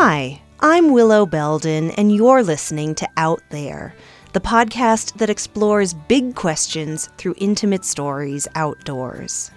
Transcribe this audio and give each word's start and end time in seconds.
Hi, 0.00 0.40
I'm 0.60 0.92
Willow 0.92 1.26
Belden, 1.26 1.90
and 1.90 2.14
you're 2.14 2.44
listening 2.44 2.94
to 2.94 3.08
Out 3.16 3.42
There, 3.50 3.96
the 4.32 4.38
podcast 4.38 5.14
that 5.14 5.28
explores 5.28 5.92
big 5.92 6.36
questions 6.36 7.08
through 7.18 7.34
intimate 7.38 7.84
stories 7.84 8.46
outdoors. 8.54 9.50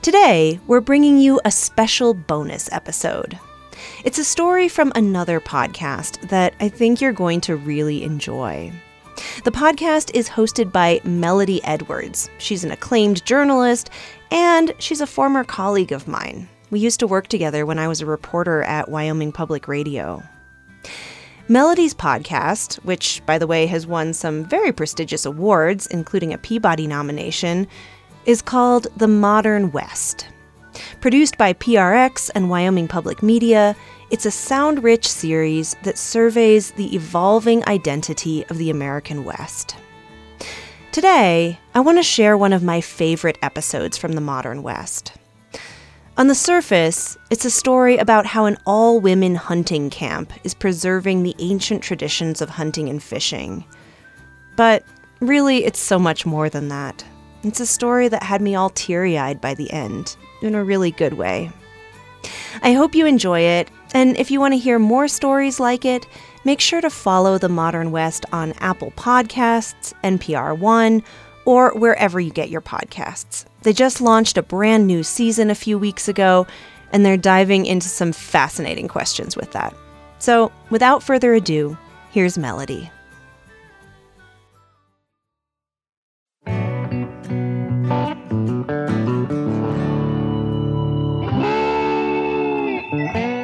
Today, 0.00 0.58
we're 0.66 0.80
bringing 0.80 1.18
you 1.18 1.42
a 1.44 1.50
special 1.50 2.14
bonus 2.14 2.72
episode. 2.72 3.38
It's 4.02 4.16
a 4.16 4.24
story 4.24 4.66
from 4.66 4.92
another 4.94 5.40
podcast 5.40 6.26
that 6.30 6.54
I 6.58 6.70
think 6.70 7.02
you're 7.02 7.12
going 7.12 7.42
to 7.42 7.56
really 7.56 8.04
enjoy. 8.04 8.72
The 9.44 9.52
podcast 9.52 10.10
is 10.14 10.30
hosted 10.30 10.72
by 10.72 11.02
Melodie 11.04 11.62
Edwards. 11.64 12.30
She's 12.38 12.64
an 12.64 12.70
acclaimed 12.70 13.26
journalist, 13.26 13.90
and 14.30 14.72
she's 14.78 15.02
a 15.02 15.06
former 15.06 15.44
colleague 15.44 15.92
of 15.92 16.08
mine. 16.08 16.48
We 16.70 16.80
used 16.80 17.00
to 17.00 17.06
work 17.06 17.28
together 17.28 17.64
when 17.64 17.78
I 17.78 17.88
was 17.88 18.00
a 18.00 18.06
reporter 18.06 18.62
at 18.62 18.90
Wyoming 18.90 19.32
Public 19.32 19.68
Radio. 19.68 20.22
Melodie's 21.48 21.94
podcast, 21.94 22.76
which, 22.84 23.22
by 23.24 23.38
the 23.38 23.46
way, 23.46 23.64
has 23.66 23.86
won 23.86 24.12
some 24.12 24.44
very 24.44 24.70
prestigious 24.70 25.24
awards, 25.24 25.86
including 25.86 26.34
a 26.34 26.38
Peabody 26.38 26.86
nomination, 26.86 27.66
is 28.26 28.42
called 28.42 28.86
The 28.98 29.08
Modern 29.08 29.72
West. 29.72 30.28
Produced 31.00 31.38
by 31.38 31.54
PRX 31.54 32.30
and 32.34 32.50
Wyoming 32.50 32.86
Public 32.86 33.22
Media, 33.22 33.74
it's 34.10 34.26
a 34.26 34.30
sound 34.30 34.84
rich 34.84 35.08
series 35.08 35.74
that 35.84 35.96
surveys 35.96 36.72
the 36.72 36.94
evolving 36.94 37.66
identity 37.66 38.44
of 38.50 38.58
the 38.58 38.68
American 38.68 39.24
West. 39.24 39.74
Today, 40.92 41.58
I 41.74 41.80
want 41.80 41.96
to 41.96 42.02
share 42.02 42.36
one 42.36 42.52
of 42.52 42.62
my 42.62 42.82
favorite 42.82 43.38
episodes 43.40 43.96
from 43.96 44.12
the 44.12 44.20
modern 44.20 44.62
West. 44.62 45.12
On 46.18 46.26
the 46.26 46.34
surface, 46.34 47.16
it's 47.30 47.44
a 47.44 47.50
story 47.50 47.96
about 47.96 48.26
how 48.26 48.46
an 48.46 48.58
all 48.66 48.98
women 48.98 49.36
hunting 49.36 49.88
camp 49.88 50.32
is 50.42 50.52
preserving 50.52 51.22
the 51.22 51.36
ancient 51.38 51.80
traditions 51.80 52.42
of 52.42 52.48
hunting 52.48 52.88
and 52.88 53.00
fishing. 53.00 53.64
But 54.56 54.82
really, 55.20 55.64
it's 55.64 55.78
so 55.78 55.96
much 55.96 56.26
more 56.26 56.48
than 56.48 56.70
that. 56.70 57.04
It's 57.44 57.60
a 57.60 57.66
story 57.66 58.08
that 58.08 58.24
had 58.24 58.42
me 58.42 58.56
all 58.56 58.70
teary 58.70 59.16
eyed 59.16 59.40
by 59.40 59.54
the 59.54 59.70
end, 59.70 60.16
in 60.42 60.56
a 60.56 60.64
really 60.64 60.90
good 60.90 61.12
way. 61.12 61.52
I 62.64 62.72
hope 62.72 62.96
you 62.96 63.06
enjoy 63.06 63.42
it, 63.42 63.70
and 63.94 64.16
if 64.16 64.32
you 64.32 64.40
want 64.40 64.54
to 64.54 64.58
hear 64.58 64.80
more 64.80 65.06
stories 65.06 65.60
like 65.60 65.84
it, 65.84 66.04
make 66.44 66.58
sure 66.58 66.80
to 66.80 66.90
follow 66.90 67.38
The 67.38 67.48
Modern 67.48 67.92
West 67.92 68.26
on 68.32 68.54
Apple 68.54 68.90
Podcasts, 68.96 69.94
NPR 70.02 70.58
One, 70.58 71.04
or 71.44 71.70
wherever 71.78 72.18
you 72.18 72.32
get 72.32 72.50
your 72.50 72.60
podcasts. 72.60 73.44
They 73.62 73.72
just 73.72 74.00
launched 74.00 74.38
a 74.38 74.42
brand 74.42 74.86
new 74.86 75.02
season 75.02 75.50
a 75.50 75.54
few 75.54 75.78
weeks 75.78 76.08
ago, 76.08 76.46
and 76.92 77.04
they're 77.04 77.16
diving 77.16 77.66
into 77.66 77.88
some 77.88 78.12
fascinating 78.12 78.88
questions 78.88 79.36
with 79.36 79.52
that. 79.52 79.74
So, 80.18 80.52
without 80.70 81.02
further 81.02 81.34
ado, 81.34 81.76
here's 82.10 82.38
Melodie. 82.38 82.90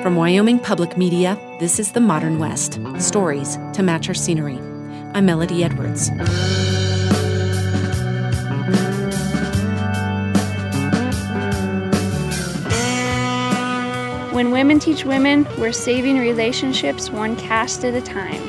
From 0.03 0.17
Wyoming 0.17 0.59
Public 0.59 0.99
Media, 0.99 1.39
this 1.61 1.79
is 1.79 1.93
The 1.93 2.01
Modern 2.01 2.39
West 2.39 2.79
Stories 2.99 3.57
to 3.73 3.83
Match 3.83 4.09
Our 4.09 4.15
Scenery. 4.15 4.59
I'm 5.15 5.27
Melodie 5.27 5.65
Edwards. 5.65 6.11
Women 14.65 14.79
teach 14.79 15.05
women, 15.05 15.47
we're 15.59 15.71
saving 15.71 16.19
relationships 16.19 17.11
one 17.11 17.37
cast 17.37 17.85
at 17.85 17.93
a 17.93 18.01
time. 18.01 18.41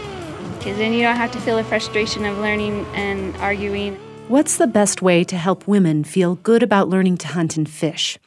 Because 0.58 0.78
then 0.78 0.94
you 0.94 1.02
don't 1.02 1.18
have 1.18 1.34
to 1.34 1.42
feel 1.42 1.58
the 1.58 1.64
frustration 1.66 2.24
of 2.24 2.38
learning 2.38 2.86
and 2.94 3.36
arguing. 3.36 3.96
What's 4.30 4.56
the 4.56 4.66
best 4.66 5.02
way 5.02 5.26
to 5.26 5.36
help 5.36 5.68
women 5.68 6.06
feel 6.06 6.36
good 6.36 6.64
about 6.64 6.88
learning 6.88 7.18
to 7.18 7.28
hunt 7.28 7.58
and 7.58 7.70
fish? 7.70 8.18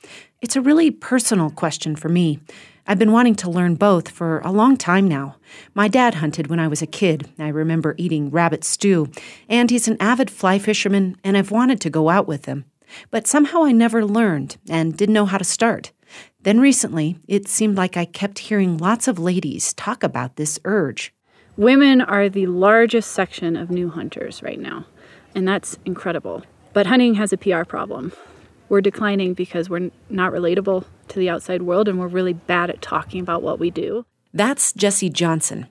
It's 0.43 0.55
a 0.55 0.61
really 0.61 0.91
personal 0.91 1.49
question 1.49 1.97
for 1.97 2.11
me. 2.11 2.41
I've 2.87 2.99
been 2.99 3.11
wanting 3.11 3.37
to 3.37 3.51
learn 3.51 3.75
both 3.77 4.11
for 4.11 4.41
a 4.41 4.53
long 4.53 4.77
time 4.77 5.09
now. 5.09 5.37
My 5.73 5.89
dad 5.89 6.17
hunted 6.17 6.49
when 6.49 6.61
I 6.61 6.69
was 6.69 6.83
a 6.83 6.87
kid. 6.87 7.31
I 7.39 7.49
remember 7.49 7.95
eating 7.97 8.29
rabbit 8.29 8.65
stew, 8.65 9.11
and 9.49 9.71
he's 9.71 9.89
an 9.89 9.97
avid 9.99 10.31
fly 10.31 10.59
fisherman, 10.59 11.17
and 11.25 11.39
I've 11.39 11.51
wanted 11.51 11.81
to 11.81 11.89
go 11.89 12.11
out 12.11 12.29
with 12.29 12.45
him. 12.45 12.67
But 13.11 13.27
somehow 13.27 13.65
I 13.65 13.73
never 13.73 14.05
learned 14.05 14.59
and 14.69 14.95
didn't 14.95 15.15
know 15.15 15.25
how 15.25 15.39
to 15.39 15.45
start. 15.45 15.93
Then 16.49 16.61
recently, 16.61 17.19
it 17.29 17.47
seemed 17.47 17.77
like 17.77 17.99
I 17.99 18.07
kept 18.07 18.39
hearing 18.39 18.79
lots 18.79 19.07
of 19.07 19.19
ladies 19.19 19.75
talk 19.75 20.03
about 20.03 20.37
this 20.37 20.59
urge. 20.65 21.13
Women 21.59 22.01
are 22.01 22.31
the 22.31 22.47
largest 22.47 23.13
section 23.13 23.55
of 23.55 23.71
new 23.71 23.91
hunters 23.91 24.43
right 24.43 24.59
now, 24.59 24.87
and 25.35 25.47
that's 25.47 25.77
incredible. 25.85 26.45
But 26.73 26.87
hunting 26.87 27.17
has 27.17 27.35
a 27.35 27.37
PR 27.37 27.65
problem. 27.65 28.13
We're 28.71 28.81
declining 28.81 29.35
because 29.35 29.69
we're 29.69 29.91
not 30.09 30.33
relatable 30.33 30.87
to 31.09 31.19
the 31.19 31.29
outside 31.29 31.61
world 31.61 31.87
and 31.87 32.01
we're 32.01 32.07
really 32.07 32.33
bad 32.33 32.71
at 32.71 32.81
talking 32.81 33.21
about 33.21 33.43
what 33.43 33.59
we 33.59 33.71
do. 33.71 34.07
That's 34.33 34.73
Jessie 34.73 35.11
Johnson. 35.11 35.67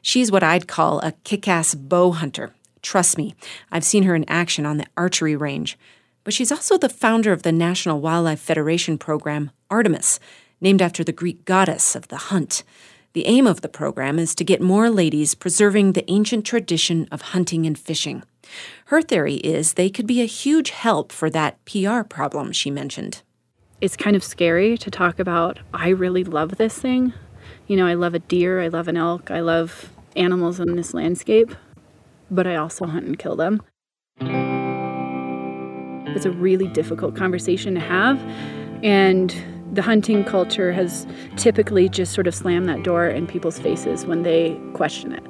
She's 0.00 0.32
what 0.32 0.42
I'd 0.42 0.66
call 0.66 1.00
a 1.00 1.12
kick 1.24 1.46
ass 1.46 1.74
bow 1.74 2.12
hunter. 2.12 2.54
Trust 2.80 3.18
me, 3.18 3.34
I've 3.70 3.84
seen 3.84 4.04
her 4.04 4.14
in 4.14 4.24
action 4.30 4.64
on 4.64 4.78
the 4.78 4.86
archery 4.96 5.36
range. 5.36 5.76
But 6.24 6.34
she's 6.34 6.52
also 6.52 6.78
the 6.78 6.88
founder 6.88 7.32
of 7.32 7.42
the 7.42 7.52
National 7.52 8.00
Wildlife 8.00 8.40
Federation 8.40 8.98
program, 8.98 9.50
Artemis, 9.70 10.20
named 10.60 10.80
after 10.80 11.02
the 11.02 11.12
Greek 11.12 11.44
goddess 11.44 11.96
of 11.96 12.08
the 12.08 12.16
hunt. 12.16 12.62
The 13.14 13.26
aim 13.26 13.46
of 13.46 13.60
the 13.60 13.68
program 13.68 14.18
is 14.18 14.34
to 14.36 14.44
get 14.44 14.62
more 14.62 14.88
ladies 14.88 15.34
preserving 15.34 15.92
the 15.92 16.10
ancient 16.10 16.46
tradition 16.46 17.08
of 17.10 17.20
hunting 17.22 17.66
and 17.66 17.78
fishing. 17.78 18.22
Her 18.86 19.02
theory 19.02 19.34
is 19.34 19.74
they 19.74 19.90
could 19.90 20.06
be 20.06 20.22
a 20.22 20.26
huge 20.26 20.70
help 20.70 21.12
for 21.12 21.28
that 21.30 21.62
PR 21.64 22.02
problem 22.02 22.52
she 22.52 22.70
mentioned. 22.70 23.22
It's 23.80 23.96
kind 23.96 24.14
of 24.14 24.22
scary 24.22 24.78
to 24.78 24.90
talk 24.90 25.18
about, 25.18 25.58
I 25.74 25.88
really 25.88 26.24
love 26.24 26.56
this 26.56 26.78
thing. 26.78 27.12
You 27.66 27.76
know, 27.76 27.86
I 27.86 27.94
love 27.94 28.14
a 28.14 28.20
deer, 28.20 28.62
I 28.62 28.68
love 28.68 28.88
an 28.88 28.96
elk, 28.96 29.30
I 29.30 29.40
love 29.40 29.90
animals 30.14 30.60
in 30.60 30.76
this 30.76 30.94
landscape, 30.94 31.54
but 32.30 32.46
I 32.46 32.56
also 32.56 32.86
hunt 32.86 33.06
and 33.06 33.18
kill 33.18 33.36
them. 33.36 33.60
It's 36.14 36.26
a 36.26 36.30
really 36.30 36.68
difficult 36.68 37.16
conversation 37.16 37.74
to 37.74 37.80
have. 37.80 38.18
And 38.82 39.34
the 39.72 39.82
hunting 39.82 40.24
culture 40.24 40.72
has 40.72 41.06
typically 41.36 41.88
just 41.88 42.12
sort 42.12 42.26
of 42.26 42.34
slammed 42.34 42.68
that 42.68 42.82
door 42.82 43.06
in 43.06 43.26
people's 43.26 43.58
faces 43.58 44.04
when 44.04 44.22
they 44.22 44.60
question 44.74 45.12
it. 45.12 45.26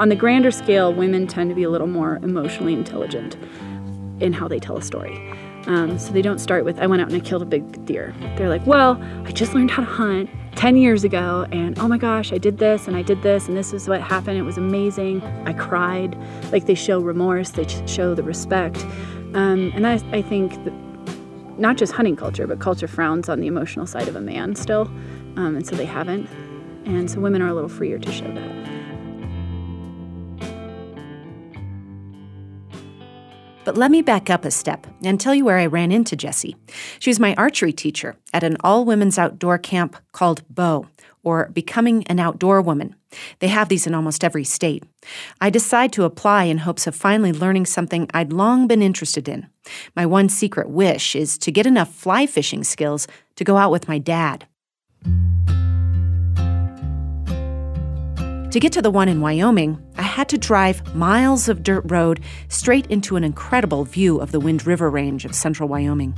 On 0.00 0.08
the 0.08 0.16
grander 0.16 0.50
scale, 0.50 0.94
women 0.94 1.26
tend 1.26 1.50
to 1.50 1.54
be 1.54 1.62
a 1.62 1.68
little 1.68 1.86
more 1.86 2.16
emotionally 2.22 2.72
intelligent 2.72 3.36
in 4.20 4.32
how 4.32 4.48
they 4.48 4.58
tell 4.58 4.76
a 4.76 4.82
story. 4.82 5.16
Um, 5.66 5.98
so 5.98 6.12
they 6.12 6.22
don't 6.22 6.38
start 6.38 6.64
with, 6.64 6.78
I 6.78 6.86
went 6.86 7.02
out 7.02 7.08
and 7.08 7.16
I 7.16 7.20
killed 7.20 7.42
a 7.42 7.46
big 7.46 7.84
deer. 7.84 8.14
They're 8.36 8.48
like, 8.48 8.66
well, 8.66 8.98
I 9.24 9.32
just 9.32 9.52
learned 9.52 9.70
how 9.70 9.84
to 9.84 9.90
hunt 9.90 10.30
10 10.56 10.76
years 10.76 11.04
ago, 11.04 11.46
and 11.52 11.78
oh 11.78 11.88
my 11.88 11.98
gosh, 11.98 12.32
I 12.32 12.38
did 12.38 12.58
this 12.58 12.86
and 12.86 12.96
I 12.96 13.02
did 13.02 13.22
this, 13.22 13.48
and 13.48 13.56
this 13.56 13.72
is 13.72 13.88
what 13.88 14.00
happened. 14.00 14.38
It 14.38 14.42
was 14.42 14.58
amazing. 14.58 15.22
I 15.46 15.52
cried. 15.52 16.16
Like 16.52 16.66
they 16.66 16.74
show 16.74 17.00
remorse, 17.00 17.50
they 17.50 17.66
show 17.86 18.14
the 18.14 18.22
respect. 18.22 18.84
Um, 19.34 19.72
and 19.74 19.86
I, 19.86 19.94
I 20.12 20.22
think 20.22 20.58
not 21.58 21.76
just 21.76 21.92
hunting 21.92 22.16
culture, 22.16 22.46
but 22.46 22.58
culture 22.58 22.88
frowns 22.88 23.28
on 23.28 23.40
the 23.40 23.46
emotional 23.46 23.86
side 23.86 24.08
of 24.08 24.16
a 24.16 24.20
man 24.20 24.54
still, 24.54 24.82
um, 25.36 25.56
and 25.56 25.66
so 25.66 25.76
they 25.76 25.86
haven't. 25.86 26.28
And 26.84 27.10
so 27.10 27.20
women 27.20 27.42
are 27.42 27.48
a 27.48 27.54
little 27.54 27.68
freer 27.68 27.98
to 27.98 28.10
show 28.10 28.32
that. 28.32 28.59
But 33.70 33.78
let 33.78 33.92
me 33.92 34.02
back 34.02 34.28
up 34.30 34.44
a 34.44 34.50
step 34.50 34.84
and 35.04 35.20
tell 35.20 35.32
you 35.32 35.44
where 35.44 35.58
I 35.58 35.66
ran 35.66 35.92
into 35.92 36.16
Jessie. 36.16 36.56
She 36.98 37.08
was 37.08 37.20
my 37.20 37.36
archery 37.36 37.72
teacher 37.72 38.16
at 38.32 38.42
an 38.42 38.56
all 38.64 38.84
women's 38.84 39.16
outdoor 39.16 39.58
camp 39.58 39.94
called 40.10 40.42
BOW, 40.52 40.88
or 41.22 41.50
Becoming 41.50 42.02
an 42.08 42.18
Outdoor 42.18 42.60
Woman. 42.62 42.96
They 43.38 43.46
have 43.46 43.68
these 43.68 43.86
in 43.86 43.94
almost 43.94 44.24
every 44.24 44.42
state. 44.42 44.82
I 45.40 45.50
decide 45.50 45.92
to 45.92 46.02
apply 46.02 46.46
in 46.46 46.58
hopes 46.58 46.88
of 46.88 46.96
finally 46.96 47.32
learning 47.32 47.66
something 47.66 48.10
I'd 48.12 48.32
long 48.32 48.66
been 48.66 48.82
interested 48.82 49.28
in. 49.28 49.46
My 49.94 50.04
one 50.04 50.28
secret 50.28 50.68
wish 50.68 51.14
is 51.14 51.38
to 51.38 51.52
get 51.52 51.64
enough 51.64 51.94
fly 51.94 52.26
fishing 52.26 52.64
skills 52.64 53.06
to 53.36 53.44
go 53.44 53.56
out 53.56 53.70
with 53.70 53.86
my 53.86 53.98
dad. 53.98 54.48
To 58.50 58.58
get 58.58 58.72
to 58.72 58.82
the 58.82 58.90
one 58.90 59.08
in 59.08 59.20
Wyoming, 59.20 59.80
I 59.96 60.02
had 60.02 60.28
to 60.30 60.38
drive 60.38 60.92
miles 60.92 61.48
of 61.48 61.62
dirt 61.62 61.84
road 61.86 62.18
straight 62.48 62.84
into 62.86 63.14
an 63.14 63.22
incredible 63.22 63.84
view 63.84 64.20
of 64.20 64.32
the 64.32 64.40
Wind 64.40 64.66
River 64.66 64.90
Range 64.90 65.24
of 65.24 65.36
central 65.36 65.68
Wyoming. 65.68 66.16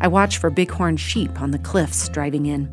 I 0.00 0.08
watch 0.08 0.38
for 0.38 0.50
bighorn 0.50 0.96
sheep 0.96 1.40
on 1.40 1.52
the 1.52 1.60
cliffs 1.60 2.08
driving 2.08 2.46
in. 2.46 2.68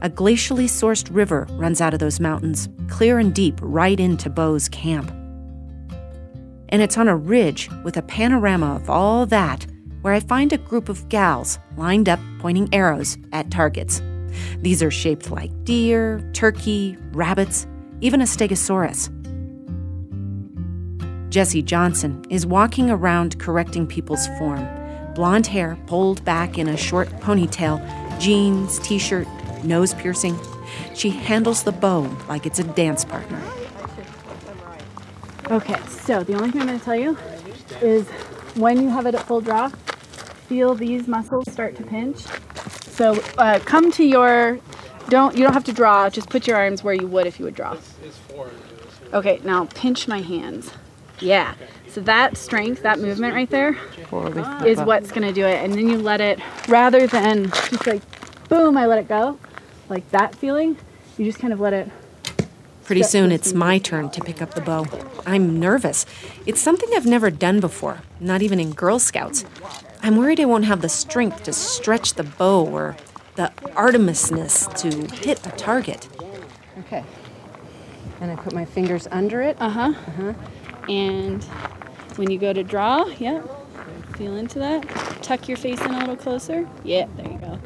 A 0.00 0.08
glacially 0.08 0.66
sourced 0.66 1.12
river 1.12 1.48
runs 1.54 1.80
out 1.80 1.92
of 1.92 1.98
those 1.98 2.20
mountains, 2.20 2.68
clear 2.88 3.18
and 3.18 3.34
deep, 3.34 3.58
right 3.60 3.98
into 3.98 4.30
BOW's 4.30 4.68
camp. 4.68 5.10
And 6.68 6.80
it's 6.80 6.96
on 6.96 7.08
a 7.08 7.16
ridge 7.16 7.68
with 7.82 7.96
a 7.96 8.02
panorama 8.02 8.76
of 8.76 8.88
all 8.88 9.26
that 9.26 9.66
where 10.02 10.14
I 10.14 10.20
find 10.20 10.52
a 10.52 10.58
group 10.58 10.88
of 10.88 11.08
gals 11.08 11.58
lined 11.76 12.08
up 12.08 12.20
pointing 12.38 12.72
arrows 12.72 13.18
at 13.32 13.50
targets. 13.50 14.00
These 14.58 14.84
are 14.84 14.90
shaped 14.92 15.32
like 15.32 15.50
deer, 15.64 16.20
turkey, 16.32 16.96
rabbits, 17.10 17.66
even 18.00 18.20
a 18.20 18.24
stegosaurus. 18.24 19.10
Jesse 21.30 21.62
Johnson 21.62 22.24
is 22.30 22.46
walking 22.46 22.90
around 22.90 23.38
correcting 23.38 23.86
people's 23.86 24.26
form. 24.38 24.66
Blonde 25.14 25.46
hair 25.46 25.76
pulled 25.86 26.24
back 26.24 26.58
in 26.58 26.68
a 26.68 26.76
short 26.76 27.08
ponytail, 27.20 27.80
jeans, 28.20 28.78
t 28.80 28.98
shirt, 28.98 29.26
nose 29.64 29.94
piercing. 29.94 30.38
She 30.94 31.10
handles 31.10 31.62
the 31.62 31.72
bow 31.72 32.02
like 32.28 32.46
it's 32.46 32.58
a 32.58 32.64
dance 32.64 33.04
partner. 33.04 33.42
Okay, 35.50 35.80
so 35.86 36.22
the 36.22 36.34
only 36.34 36.50
thing 36.50 36.62
I'm 36.62 36.66
going 36.66 36.78
to 36.78 36.84
tell 36.84 36.96
you 36.96 37.16
is 37.80 38.06
when 38.56 38.80
you 38.80 38.88
have 38.88 39.06
it 39.06 39.14
at 39.14 39.22
full 39.26 39.40
draw, 39.40 39.68
feel 40.48 40.74
these 40.74 41.06
muscles 41.06 41.44
start 41.52 41.76
to 41.76 41.82
pinch. 41.82 42.18
So 42.96 43.22
uh, 43.38 43.58
come 43.60 43.92
to 43.92 44.04
your, 44.04 44.58
don't 45.08 45.36
you 45.36 45.44
don't 45.44 45.52
have 45.52 45.64
to 45.64 45.72
draw. 45.72 46.08
Just 46.10 46.28
put 46.28 46.46
your 46.46 46.56
arms 46.56 46.82
where 46.82 46.94
you 46.94 47.06
would 47.06 47.26
if 47.26 47.38
you 47.38 47.44
would 47.44 47.54
draw. 47.54 47.76
Okay, 49.12 49.40
now 49.44 49.66
pinch 49.66 50.08
my 50.08 50.20
hands. 50.20 50.72
Yeah. 51.20 51.54
So 51.88 52.00
that 52.02 52.36
strength, 52.36 52.82
that 52.82 52.98
movement 52.98 53.34
right 53.34 53.48
there, 53.48 53.76
is 54.66 54.78
what's 54.80 55.10
going 55.10 55.26
to 55.26 55.32
do 55.32 55.46
it. 55.46 55.64
And 55.64 55.72
then 55.72 55.88
you 55.88 55.96
let 55.96 56.20
it, 56.20 56.38
rather 56.68 57.06
than 57.06 57.44
just 57.46 57.86
like, 57.86 58.02
boom, 58.48 58.76
I 58.76 58.84
let 58.84 58.98
it 58.98 59.08
go, 59.08 59.38
like 59.88 60.10
that 60.10 60.34
feeling, 60.34 60.76
you 61.16 61.24
just 61.24 61.38
kind 61.38 61.54
of 61.54 61.60
let 61.60 61.72
it 61.72 61.90
Pretty 62.86 63.02
soon 63.02 63.32
it's 63.32 63.52
my 63.52 63.78
turn 63.78 64.10
to 64.10 64.20
pick 64.20 64.40
up 64.40 64.54
the 64.54 64.60
bow. 64.60 64.86
I'm 65.26 65.58
nervous. 65.58 66.06
It's 66.46 66.60
something 66.60 66.88
I've 66.94 67.04
never 67.04 67.32
done 67.32 67.58
before, 67.58 68.02
not 68.20 68.42
even 68.42 68.60
in 68.60 68.74
Girl 68.74 69.00
Scouts. 69.00 69.44
I'm 70.02 70.16
worried 70.16 70.38
I 70.38 70.44
won't 70.44 70.66
have 70.66 70.82
the 70.82 70.88
strength 70.88 71.42
to 71.42 71.52
stretch 71.52 72.14
the 72.14 72.22
bow 72.22 72.64
or 72.64 72.96
the 73.36 73.52
Artemisness 73.74 74.74
to 74.78 75.16
hit 75.16 75.46
a 75.46 75.50
target. 75.50 76.08
Okay. 76.80 77.04
And 78.20 78.30
I 78.30 78.36
put 78.36 78.54
my 78.54 78.64
fingers 78.64 79.06
under 79.10 79.42
it. 79.42 79.56
Uh 79.60 79.68
huh. 79.68 79.80
Uh-huh. 79.94 80.34
And 80.88 81.44
when 82.16 82.30
you 82.30 82.38
go 82.38 82.52
to 82.52 82.62
draw, 82.62 83.04
yep, 83.18 83.44
feel 84.16 84.36
into 84.36 84.58
that. 84.58 84.82
Tuck 85.22 85.48
your 85.48 85.56
face 85.56 85.80
in 85.80 85.92
a 85.92 85.98
little 85.98 86.16
closer. 86.16 86.68
Yeah, 86.82 87.06
there 87.16 87.30
you 87.30 87.38
go. 87.38 87.58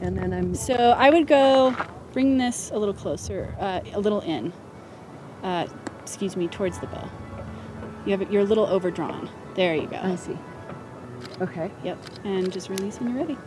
And 0.00 0.18
then 0.18 0.32
I'm. 0.32 0.54
So 0.54 0.74
I 0.74 1.10
would 1.10 1.26
go 1.26 1.76
bring 2.12 2.38
this 2.38 2.70
a 2.72 2.78
little 2.78 2.94
closer, 2.94 3.54
uh, 3.60 3.80
a 3.92 4.00
little 4.00 4.20
in. 4.22 4.52
Uh, 5.42 5.66
excuse 6.00 6.36
me, 6.36 6.48
towards 6.48 6.78
the 6.78 6.86
bow. 6.86 7.08
You 8.04 8.12
have 8.12 8.22
it, 8.22 8.30
you're 8.30 8.42
a 8.42 8.46
little 8.46 8.66
overdrawn. 8.66 9.30
There 9.54 9.74
you 9.74 9.86
go. 9.86 9.96
I 9.96 10.16
see. 10.16 10.36
Okay. 11.40 11.70
Yep. 11.84 11.98
And 12.24 12.52
just 12.52 12.68
release 12.68 12.98
when 12.98 13.10
you're 13.10 13.18
ready. 13.18 13.38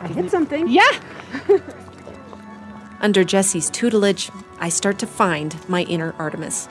I 0.00 0.08
hit 0.08 0.30
something. 0.30 0.68
Yeah. 0.68 0.88
Under 3.00 3.24
Jesse's 3.24 3.70
tutelage, 3.70 4.30
I 4.58 4.68
start 4.68 4.98
to 5.00 5.06
find 5.06 5.56
my 5.68 5.82
inner 5.84 6.14
Artemis. 6.18 6.68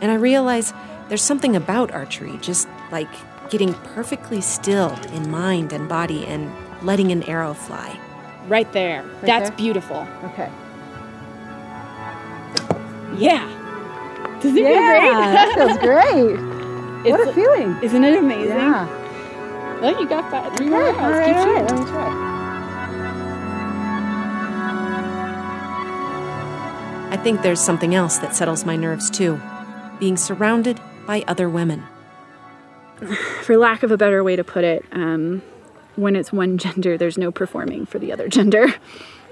And 0.00 0.10
I 0.10 0.14
realize 0.14 0.72
there's 1.08 1.22
something 1.22 1.56
about 1.56 1.90
archery, 1.92 2.38
just 2.40 2.68
like 2.92 3.08
getting 3.50 3.74
perfectly 3.74 4.40
still 4.40 4.92
in 5.12 5.30
mind 5.30 5.72
and 5.72 5.88
body 5.88 6.24
and 6.26 6.52
letting 6.82 7.10
an 7.12 7.22
arrow 7.24 7.54
fly. 7.54 7.98
Right 8.48 8.70
there. 8.72 9.04
That's 9.22 9.48
there? 9.48 9.56
beautiful. 9.56 10.06
Okay. 10.24 10.50
Yeah. 13.16 13.48
Does 14.40 14.54
it 14.54 14.62
Yeah, 14.62 15.32
that 15.32 15.54
feels 15.54 15.78
great. 15.78 16.36
great? 16.36 17.10
what 17.10 17.28
a 17.28 17.32
feeling. 17.32 17.76
Isn't 17.82 18.04
it 18.04 18.18
amazing? 18.18 18.48
Yeah. 18.56 19.78
Oh, 19.82 20.00
you 20.00 20.08
got 20.08 20.30
five, 20.30 20.56
three 20.56 20.68
more 20.68 20.82
Okay, 20.82 20.98
rounds. 20.98 21.02
all 21.02 21.10
right, 21.10 21.26
Keep 21.26 21.36
all 21.94 22.00
right, 22.02 22.35
I 27.08 27.16
think 27.16 27.42
there's 27.42 27.60
something 27.60 27.94
else 27.94 28.18
that 28.18 28.34
settles 28.34 28.64
my 28.64 28.76
nerves 28.76 29.10
too 29.10 29.40
being 29.98 30.16
surrounded 30.16 30.80
by 31.06 31.24
other 31.26 31.48
women. 31.48 31.82
For 33.42 33.56
lack 33.56 33.82
of 33.82 33.90
a 33.90 33.96
better 33.96 34.22
way 34.22 34.36
to 34.36 34.44
put 34.44 34.64
it, 34.64 34.84
um, 34.92 35.42
when 35.94 36.16
it's 36.16 36.32
one 36.32 36.58
gender, 36.66 36.98
there's 36.98 37.16
no 37.16 37.30
performing 37.30 37.86
for 37.86 37.98
the 37.98 38.12
other 38.12 38.28
gender. 38.28 38.74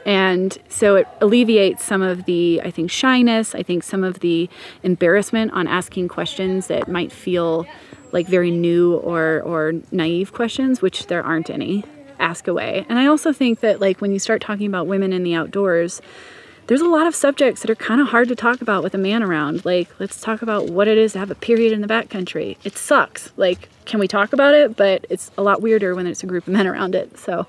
And 0.07 0.57
so 0.69 0.97
it 0.97 1.09
alleviates 1.21 1.83
some 1.83 2.03
of 2.03 2.27
the, 2.27 2.61
I 2.63 2.71
think, 2.71 2.91
shyness, 2.91 3.55
I 3.55 3.63
think 3.63 3.83
some 3.83 4.05
of 4.05 4.21
the 4.21 4.51
embarrassment 4.83 5.53
on 5.53 5.67
asking 5.67 6.09
questions 6.09 6.67
that 6.67 6.89
might 6.89 7.11
feel 7.11 7.67
like 8.13 8.27
very 8.27 8.51
new 8.51 8.97
or, 8.97 9.41
or 9.43 9.73
naive 9.91 10.33
questions, 10.33 10.83
which 10.83 11.07
there 11.07 11.23
aren't 11.23 11.49
any. 11.49 11.85
Ask 12.21 12.47
away. 12.47 12.85
And 12.89 12.99
I 12.99 13.07
also 13.07 13.33
think 13.33 13.61
that, 13.61 13.81
like, 13.81 14.01
when 14.01 14.13
you 14.13 14.19
start 14.19 14.43
talking 14.43 14.67
about 14.67 14.87
women 14.87 15.13
in 15.13 15.25
the 15.25 15.35
outdoors, 15.35 16.01
there's 16.67 16.81
a 16.81 16.89
lot 16.89 17.07
of 17.07 17.15
subjects 17.15 17.63
that 17.63 17.71
are 17.71 17.75
kind 17.75 18.01
of 18.01 18.09
hard 18.09 18.29
to 18.29 18.35
talk 18.35 18.61
about 18.61 18.83
with 18.83 18.95
a 18.95 18.99
man 18.99 19.23
around. 19.23 19.65
Like, 19.65 19.89
let's 19.99 20.21
talk 20.21 20.43
about 20.43 20.71
what 20.71 20.89
it 20.89 20.97
is 20.97 21.13
to 21.13 21.19
have 21.19 21.31
a 21.31 21.35
period 21.35 21.73
in 21.73 21.81
the 21.81 21.87
backcountry. 21.87 22.57
It 22.65 22.77
sucks. 22.77 23.33
Like, 23.37 23.69
can 23.85 24.01
we 24.01 24.09
talk 24.09 24.33
about 24.33 24.55
it? 24.55 24.77
But 24.77 25.07
it's 25.11 25.31
a 25.37 25.43
lot 25.43 25.61
weirder 25.61 25.95
when 25.95 26.07
it's 26.07 26.23
a 26.23 26.27
group 26.27 26.47
of 26.47 26.53
men 26.53 26.67
around 26.67 26.95
it. 26.95 27.19
So, 27.19 27.47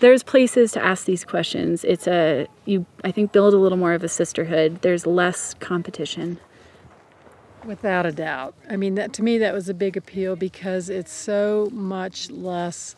there's 0.00 0.22
places 0.22 0.72
to 0.72 0.84
ask 0.84 1.06
these 1.06 1.24
questions. 1.24 1.84
It's 1.84 2.06
a 2.06 2.46
you 2.64 2.86
I 3.04 3.10
think 3.10 3.32
build 3.32 3.54
a 3.54 3.58
little 3.58 3.78
more 3.78 3.94
of 3.94 4.04
a 4.04 4.08
sisterhood. 4.08 4.82
There's 4.82 5.06
less 5.06 5.54
competition. 5.54 6.38
Without 7.64 8.06
a 8.06 8.12
doubt. 8.12 8.54
I 8.70 8.76
mean, 8.76 8.94
that, 8.94 9.12
to 9.14 9.22
me, 9.22 9.36
that 9.38 9.52
was 9.52 9.68
a 9.68 9.74
big 9.74 9.96
appeal 9.96 10.36
because 10.36 10.88
it's 10.88 11.12
so 11.12 11.68
much 11.72 12.30
less 12.30 12.94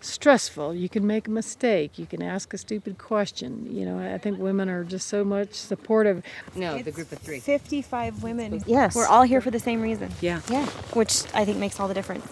stressful. 0.00 0.74
You 0.74 0.88
can 0.88 1.06
make 1.06 1.26
a 1.28 1.30
mistake. 1.30 1.98
You 1.98 2.06
can 2.06 2.22
ask 2.22 2.52
a 2.54 2.58
stupid 2.58 2.98
question. 2.98 3.66
You 3.70 3.84
know, 3.84 4.14
I 4.14 4.18
think 4.18 4.38
women 4.38 4.68
are 4.68 4.84
just 4.84 5.08
so 5.08 5.24
much 5.24 5.54
supportive. 5.54 6.22
No, 6.54 6.80
the 6.82 6.92
group 6.92 7.10
of 7.12 7.18
three. 7.18 7.40
55 7.40 8.22
women. 8.22 8.62
Yes. 8.66 8.94
We're 8.94 9.06
all 9.06 9.22
here 9.22 9.40
for 9.40 9.50
the 9.50 9.58
same 9.58 9.80
reason, 9.80 10.10
Yeah. 10.20 10.40
Yeah. 10.50 10.66
which 10.94 11.24
I 11.34 11.44
think 11.44 11.58
makes 11.58 11.78
all 11.80 11.88
the 11.88 11.94
difference. 11.94 12.26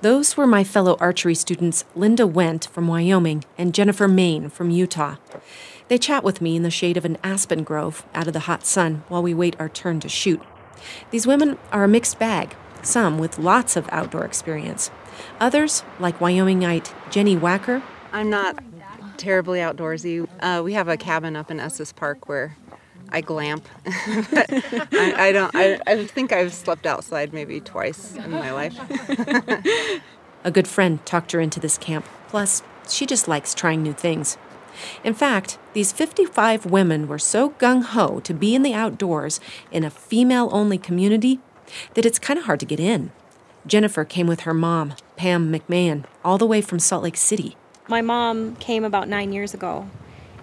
Those 0.00 0.36
were 0.36 0.46
my 0.46 0.64
fellow 0.64 0.96
archery 1.00 1.34
students 1.34 1.84
Linda 1.96 2.24
Wendt 2.24 2.68
from 2.68 2.88
Wyoming 2.88 3.44
and 3.56 3.72
Jennifer 3.74 4.06
Main 4.06 4.50
from 4.50 4.70
Utah. 4.70 5.16
They 5.88 5.96
chat 5.98 6.22
with 6.24 6.40
me 6.40 6.56
in 6.56 6.62
the 6.62 6.70
shade 6.70 6.96
of 6.96 7.04
an 7.04 7.16
aspen 7.24 7.62
grove 7.62 8.04
out 8.14 8.26
of 8.26 8.32
the 8.34 8.40
hot 8.40 8.66
sun 8.66 9.04
while 9.08 9.22
we 9.22 9.32
wait 9.32 9.56
our 9.58 9.68
turn 9.68 10.00
to 10.00 10.08
shoot. 10.08 10.42
These 11.10 11.26
women 11.26 11.58
are 11.72 11.84
a 11.84 11.88
mixed 11.88 12.18
bag, 12.18 12.54
some 12.82 13.18
with 13.18 13.38
lots 13.38 13.76
of 13.76 13.88
outdoor 13.92 14.24
experience. 14.26 14.90
Others, 15.40 15.84
like 15.98 16.18
Wyomingite 16.18 16.92
Jenny 17.10 17.36
Wacker, 17.36 17.82
I'm 18.12 18.30
not 18.30 18.62
terribly 19.16 19.58
outdoorsy. 19.58 20.28
Uh, 20.40 20.62
we 20.62 20.74
have 20.74 20.88
a 20.88 20.96
cabin 20.96 21.36
up 21.36 21.50
in 21.50 21.58
Estes 21.58 21.92
Park 21.92 22.28
where 22.28 22.56
I 23.10 23.20
glamp. 23.20 23.68
I, 23.86 25.14
I 25.16 25.32
don't. 25.32 25.54
I, 25.54 25.80
I 25.86 26.04
think 26.06 26.32
I've 26.32 26.52
slept 26.52 26.86
outside 26.86 27.32
maybe 27.32 27.60
twice 27.60 28.14
in 28.16 28.30
my 28.30 28.52
life. 28.52 28.78
A 30.44 30.50
good 30.50 30.68
friend 30.68 31.04
talked 31.06 31.32
her 31.32 31.40
into 31.40 31.58
this 31.58 31.78
camp. 31.78 32.06
Plus, 32.28 32.62
she 32.88 33.06
just 33.06 33.28
likes 33.28 33.54
trying 33.54 33.82
new 33.82 33.92
things. 33.94 34.36
In 35.02 35.14
fact, 35.14 35.58
these 35.72 35.92
55 35.92 36.66
women 36.66 37.08
were 37.08 37.18
so 37.18 37.50
gung 37.50 37.82
ho 37.82 38.20
to 38.20 38.34
be 38.34 38.54
in 38.54 38.62
the 38.62 38.74
outdoors 38.74 39.40
in 39.70 39.84
a 39.84 39.90
female 39.90 40.48
only 40.52 40.76
community 40.76 41.40
that 41.94 42.04
it's 42.04 42.18
kind 42.18 42.38
of 42.38 42.46
hard 42.46 42.60
to 42.60 42.66
get 42.66 42.80
in. 42.80 43.12
Jennifer 43.66 44.04
came 44.04 44.26
with 44.26 44.40
her 44.40 44.54
mom, 44.54 44.94
Pam 45.16 45.52
McMahon, 45.52 46.04
all 46.24 46.38
the 46.38 46.46
way 46.46 46.60
from 46.60 46.78
Salt 46.78 47.02
Lake 47.02 47.16
City. 47.16 47.56
My 47.88 48.02
mom 48.02 48.56
came 48.56 48.84
about 48.84 49.08
nine 49.08 49.32
years 49.32 49.54
ago, 49.54 49.88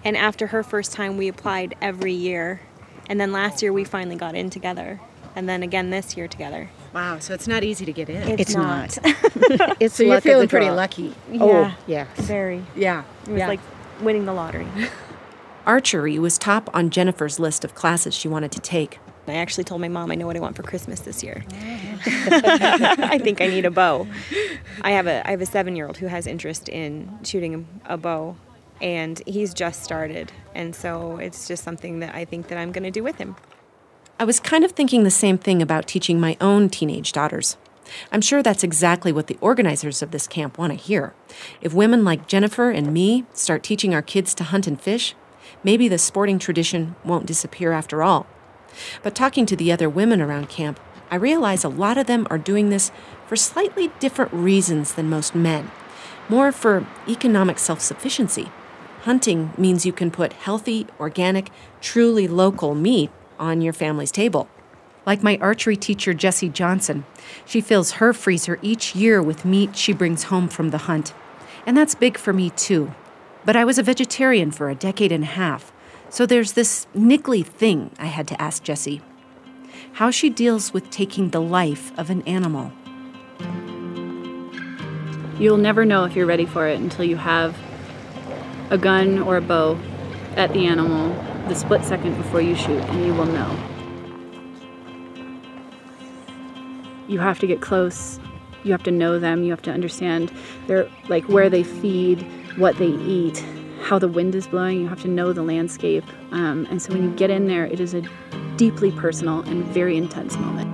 and 0.04 0.16
after 0.16 0.48
her 0.48 0.62
first 0.62 0.92
time, 0.92 1.16
we 1.16 1.28
applied 1.28 1.74
every 1.80 2.12
year. 2.12 2.60
And 3.08 3.20
then 3.20 3.32
last 3.32 3.62
year, 3.62 3.72
we 3.72 3.84
finally 3.84 4.16
got 4.16 4.34
in 4.34 4.50
together, 4.50 5.00
and 5.36 5.48
then 5.48 5.62
again 5.62 5.90
this 5.90 6.16
year 6.16 6.26
together. 6.28 6.70
Wow, 6.92 7.18
so 7.20 7.32
it's 7.34 7.48
not 7.48 7.64
easy 7.64 7.84
to 7.84 7.92
get 7.92 8.08
in. 8.08 8.38
It's, 8.38 8.54
not. 8.54 8.98
It's 9.80 9.94
So 9.94 10.02
you're 10.02 10.20
feeling 10.20 10.48
pretty 10.48 10.70
lucky. 10.70 11.14
yeah, 11.30 11.42
Oh, 11.42 11.74
yeah. 11.86 12.06
very. 12.16 12.64
Yeah. 12.76 13.04
It 13.26 13.30
was 13.30 13.38
yeah. 13.38 13.48
like 13.48 13.60
winning 14.00 14.24
the 14.26 14.32
lottery. 14.32 14.66
Archery 15.66 16.18
was 16.18 16.38
top 16.38 16.68
on 16.74 16.90
Jennifer's 16.90 17.38
list 17.38 17.64
of 17.64 17.74
classes 17.74 18.14
she 18.14 18.26
wanted 18.28 18.50
to 18.52 18.60
take. 18.60 18.98
I 19.28 19.34
actually 19.34 19.64
told 19.64 19.80
my 19.80 19.88
mom 19.88 20.10
I 20.10 20.16
know 20.16 20.26
what 20.26 20.36
I 20.36 20.40
want 20.40 20.56
for 20.56 20.64
Christmas 20.64 21.00
this 21.00 21.22
year. 21.22 21.44
I 22.06 23.18
think 23.18 23.40
I 23.40 23.46
need 23.46 23.64
a 23.64 23.70
bow. 23.70 24.06
I 24.82 24.92
have 24.92 25.06
a 25.06 25.26
I 25.26 25.30
have 25.30 25.40
a 25.40 25.46
seven 25.46 25.76
year 25.76 25.86
old 25.86 25.98
who 25.98 26.06
has 26.06 26.26
interest 26.26 26.68
in 26.68 27.18
shooting 27.22 27.66
a 27.84 27.96
bow, 27.96 28.36
and 28.80 29.22
he's 29.26 29.54
just 29.54 29.82
started, 29.82 30.32
and 30.54 30.74
so 30.74 31.18
it's 31.18 31.46
just 31.48 31.62
something 31.62 32.00
that 32.00 32.14
I 32.14 32.24
think 32.24 32.48
that 32.48 32.58
I'm 32.58 32.72
going 32.72 32.84
to 32.84 32.90
do 32.90 33.02
with 33.02 33.16
him. 33.16 33.36
I 34.18 34.24
was 34.24 34.40
kind 34.40 34.64
of 34.64 34.72
thinking 34.72 35.02
the 35.02 35.10
same 35.10 35.38
thing 35.38 35.62
about 35.62 35.86
teaching 35.86 36.20
my 36.20 36.36
own 36.40 36.68
teenage 36.68 37.12
daughters. 37.12 37.56
I'm 38.10 38.20
sure 38.20 38.42
that's 38.42 38.62
exactly 38.62 39.12
what 39.12 39.26
the 39.26 39.38
organizers 39.40 40.02
of 40.02 40.12
this 40.12 40.26
camp 40.26 40.58
want 40.58 40.72
to 40.72 40.78
hear. 40.78 41.14
If 41.60 41.74
women 41.74 42.04
like 42.04 42.28
Jennifer 42.28 42.70
and 42.70 42.92
me 42.92 43.24
start 43.32 43.62
teaching 43.62 43.94
our 43.94 44.02
kids 44.02 44.34
to 44.36 44.44
hunt 44.44 44.66
and 44.66 44.80
fish, 44.80 45.14
maybe 45.64 45.88
the 45.88 45.98
sporting 45.98 46.38
tradition 46.38 46.94
won't 47.04 47.26
disappear 47.26 47.72
after 47.72 48.02
all. 48.02 48.26
But 49.02 49.14
talking 49.14 49.46
to 49.46 49.56
the 49.56 49.72
other 49.72 49.88
women 49.88 50.20
around 50.20 50.48
camp, 50.48 50.80
I 51.12 51.16
realize 51.16 51.62
a 51.62 51.68
lot 51.68 51.98
of 51.98 52.06
them 52.06 52.26
are 52.30 52.38
doing 52.38 52.70
this 52.70 52.90
for 53.26 53.36
slightly 53.36 53.92
different 54.00 54.32
reasons 54.32 54.94
than 54.94 55.10
most 55.10 55.34
men. 55.34 55.70
more 56.30 56.50
for 56.52 56.86
economic 57.06 57.58
self 57.58 57.80
sufficiency. 57.82 58.48
Hunting 59.02 59.52
means 59.58 59.84
you 59.84 59.92
can 59.92 60.10
put 60.10 60.32
healthy, 60.32 60.86
organic, 60.98 61.50
truly 61.82 62.26
local 62.26 62.74
meat 62.74 63.10
on 63.38 63.60
your 63.60 63.74
family's 63.74 64.10
table. 64.10 64.48
Like 65.04 65.22
my 65.22 65.36
archery 65.42 65.76
teacher, 65.76 66.14
Jessie 66.14 66.48
Johnson, 66.48 67.04
she 67.44 67.60
fills 67.60 67.92
her 68.00 68.14
freezer 68.14 68.58
each 68.62 68.94
year 68.94 69.20
with 69.20 69.44
meat 69.44 69.76
she 69.76 69.92
brings 69.92 70.24
home 70.24 70.48
from 70.48 70.70
the 70.70 70.86
hunt. 70.88 71.12
And 71.66 71.76
that's 71.76 71.94
big 71.94 72.16
for 72.16 72.32
me, 72.32 72.48
too. 72.50 72.94
But 73.44 73.56
I 73.56 73.66
was 73.66 73.76
a 73.78 73.82
vegetarian 73.82 74.50
for 74.50 74.70
a 74.70 74.74
decade 74.74 75.12
and 75.12 75.24
a 75.24 75.34
half, 75.42 75.72
so 76.08 76.24
there's 76.24 76.52
this 76.52 76.86
niggly 76.96 77.44
thing 77.44 77.90
I 77.98 78.06
had 78.06 78.28
to 78.28 78.40
ask 78.40 78.62
Jessie 78.62 79.02
how 79.94 80.10
she 80.10 80.30
deals 80.30 80.72
with 80.72 80.90
taking 80.90 81.30
the 81.30 81.40
life 81.40 81.96
of 81.98 82.10
an 82.10 82.22
animal. 82.22 82.72
You'll 85.38 85.56
never 85.56 85.84
know 85.84 86.04
if 86.04 86.14
you're 86.14 86.26
ready 86.26 86.46
for 86.46 86.68
it 86.68 86.78
until 86.78 87.04
you 87.04 87.16
have 87.16 87.56
a 88.70 88.78
gun 88.78 89.18
or 89.18 89.36
a 89.36 89.40
bow 89.40 89.78
at 90.36 90.52
the 90.52 90.66
animal 90.66 91.14
the 91.48 91.54
split 91.54 91.84
second 91.84 92.16
before 92.16 92.40
you 92.40 92.54
shoot, 92.54 92.80
and 92.80 93.04
you 93.04 93.12
will 93.14 93.26
know. 93.26 93.58
You 97.08 97.18
have 97.18 97.38
to 97.40 97.46
get 97.46 97.60
close. 97.60 98.20
You 98.64 98.72
have 98.72 98.82
to 98.84 98.90
know 98.90 99.18
them. 99.18 99.42
You 99.42 99.50
have 99.50 99.62
to 99.62 99.72
understand 99.72 100.32
their 100.66 100.88
like 101.08 101.24
where 101.24 101.50
they 101.50 101.62
feed, 101.62 102.22
what 102.56 102.78
they 102.78 102.86
eat, 102.86 103.44
how 103.82 103.98
the 103.98 104.08
wind 104.08 104.34
is 104.34 104.46
blowing. 104.46 104.80
You 104.80 104.88
have 104.88 105.02
to 105.02 105.08
know 105.08 105.32
the 105.32 105.42
landscape. 105.42 106.04
Um, 106.30 106.66
and 106.70 106.80
so 106.80 106.92
when 106.92 107.02
you 107.02 107.10
get 107.10 107.30
in 107.30 107.48
there, 107.48 107.66
it 107.66 107.80
is 107.80 107.92
a 107.92 108.02
deeply 108.56 108.92
personal 108.92 109.40
and 109.40 109.64
very 109.64 109.96
intense 109.96 110.36
moment. 110.36 110.68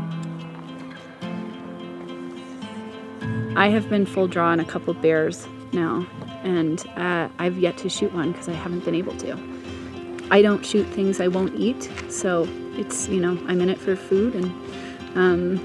I 3.56 3.68
have 3.68 3.88
been 3.88 4.06
full 4.06 4.28
draw 4.28 4.48
on 4.48 4.60
a 4.60 4.64
couple 4.64 4.94
bears 4.94 5.46
now, 5.72 6.06
and 6.44 6.86
uh, 6.96 7.28
I've 7.38 7.58
yet 7.58 7.76
to 7.78 7.88
shoot 7.88 8.12
one 8.12 8.32
because 8.32 8.48
I 8.48 8.52
haven't 8.52 8.84
been 8.84 8.94
able 8.94 9.16
to. 9.16 9.36
I 10.30 10.42
don't 10.42 10.64
shoot 10.64 10.86
things 10.86 11.20
I 11.20 11.28
won't 11.28 11.54
eat, 11.56 11.90
so 12.08 12.46
it's, 12.76 13.08
you 13.08 13.20
know, 13.20 13.38
I'm 13.46 13.60
in 13.60 13.68
it 13.68 13.78
for 13.78 13.96
food, 13.96 14.34
and 14.34 14.44
um, 15.16 15.58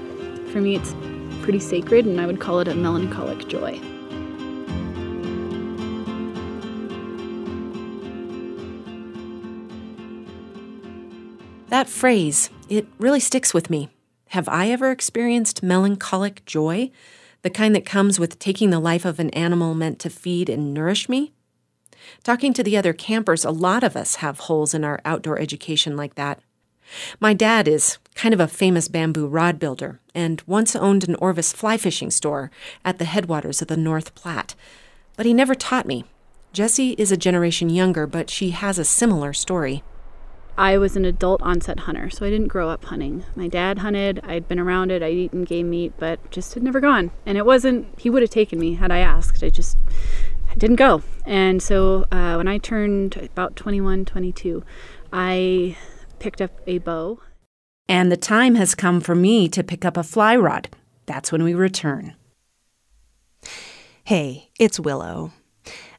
for 0.50 0.60
me, 0.60 0.74
it's 0.74 0.94
pretty 1.42 1.60
sacred, 1.60 2.06
and 2.06 2.20
I 2.20 2.26
would 2.26 2.40
call 2.40 2.60
it 2.60 2.68
a 2.68 2.74
melancholic 2.74 3.46
joy. 3.46 3.80
That 11.74 11.88
phrase, 11.88 12.50
it 12.68 12.86
really 12.98 13.18
sticks 13.18 13.52
with 13.52 13.68
me. 13.68 13.88
Have 14.28 14.48
I 14.48 14.68
ever 14.68 14.92
experienced 14.92 15.60
melancholic 15.60 16.44
joy? 16.44 16.92
The 17.42 17.50
kind 17.50 17.74
that 17.74 17.84
comes 17.84 18.20
with 18.20 18.38
taking 18.38 18.70
the 18.70 18.78
life 18.78 19.04
of 19.04 19.18
an 19.18 19.30
animal 19.30 19.74
meant 19.74 19.98
to 19.98 20.08
feed 20.08 20.48
and 20.48 20.72
nourish 20.72 21.08
me? 21.08 21.32
Talking 22.22 22.52
to 22.52 22.62
the 22.62 22.76
other 22.76 22.92
campers, 22.92 23.44
a 23.44 23.50
lot 23.50 23.82
of 23.82 23.96
us 23.96 24.14
have 24.22 24.38
holes 24.38 24.72
in 24.72 24.84
our 24.84 25.00
outdoor 25.04 25.36
education 25.40 25.96
like 25.96 26.14
that. 26.14 26.38
My 27.18 27.34
dad 27.34 27.66
is 27.66 27.98
kind 28.14 28.32
of 28.32 28.38
a 28.38 28.46
famous 28.46 28.86
bamboo 28.86 29.26
rod 29.26 29.58
builder 29.58 29.98
and 30.14 30.44
once 30.46 30.76
owned 30.76 31.08
an 31.08 31.16
Orvis 31.16 31.52
fly 31.52 31.76
fishing 31.76 32.12
store 32.12 32.52
at 32.84 32.98
the 32.98 33.04
headwaters 33.04 33.60
of 33.60 33.66
the 33.66 33.76
North 33.76 34.14
Platte. 34.14 34.54
But 35.16 35.26
he 35.26 35.34
never 35.34 35.56
taught 35.56 35.86
me. 35.88 36.04
Jessie 36.52 36.92
is 36.92 37.10
a 37.10 37.16
generation 37.16 37.68
younger, 37.68 38.06
but 38.06 38.30
she 38.30 38.50
has 38.50 38.78
a 38.78 38.84
similar 38.84 39.32
story. 39.32 39.82
I 40.56 40.78
was 40.78 40.94
an 40.96 41.04
adult 41.04 41.42
onset 41.42 41.80
hunter, 41.80 42.10
so 42.10 42.24
I 42.24 42.30
didn't 42.30 42.48
grow 42.48 42.68
up 42.68 42.84
hunting. 42.84 43.24
My 43.34 43.48
dad 43.48 43.78
hunted, 43.78 44.20
I'd 44.22 44.46
been 44.46 44.60
around 44.60 44.92
it, 44.92 45.02
I'd 45.02 45.14
eaten 45.14 45.42
game 45.44 45.70
meat, 45.70 45.92
but 45.98 46.30
just 46.30 46.54
had 46.54 46.62
never 46.62 46.80
gone. 46.80 47.10
And 47.26 47.36
it 47.36 47.44
wasn't, 47.44 47.88
he 47.98 48.08
would 48.08 48.22
have 48.22 48.30
taken 48.30 48.60
me 48.60 48.74
had 48.74 48.92
I 48.92 48.98
asked. 48.98 49.42
I 49.42 49.50
just 49.50 49.76
didn't 50.56 50.76
go. 50.76 51.02
And 51.26 51.60
so 51.60 52.04
uh, 52.12 52.34
when 52.34 52.46
I 52.46 52.58
turned 52.58 53.16
about 53.16 53.56
21, 53.56 54.04
22, 54.04 54.62
I 55.12 55.76
picked 56.20 56.40
up 56.40 56.52
a 56.66 56.78
bow. 56.78 57.20
And 57.88 58.10
the 58.10 58.16
time 58.16 58.54
has 58.54 58.74
come 58.74 59.00
for 59.00 59.14
me 59.14 59.48
to 59.48 59.64
pick 59.64 59.84
up 59.84 59.96
a 59.96 60.04
fly 60.04 60.36
rod. 60.36 60.68
That's 61.06 61.32
when 61.32 61.42
we 61.42 61.54
return. 61.54 62.14
Hey, 64.04 64.50
it's 64.58 64.78
Willow. 64.78 65.32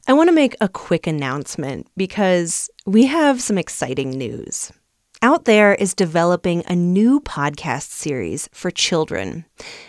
I 0.08 0.12
want 0.12 0.28
to 0.28 0.34
make 0.34 0.56
a 0.60 0.68
quick 0.68 1.06
announcement 1.06 1.88
because 1.96 2.70
we 2.86 3.06
have 3.06 3.42
some 3.42 3.58
exciting 3.58 4.10
news. 4.10 4.70
Out 5.20 5.44
There 5.44 5.74
is 5.74 5.92
developing 5.92 6.62
a 6.66 6.76
new 6.76 7.18
podcast 7.20 7.90
series 7.90 8.48
for 8.52 8.70
children, 8.70 9.44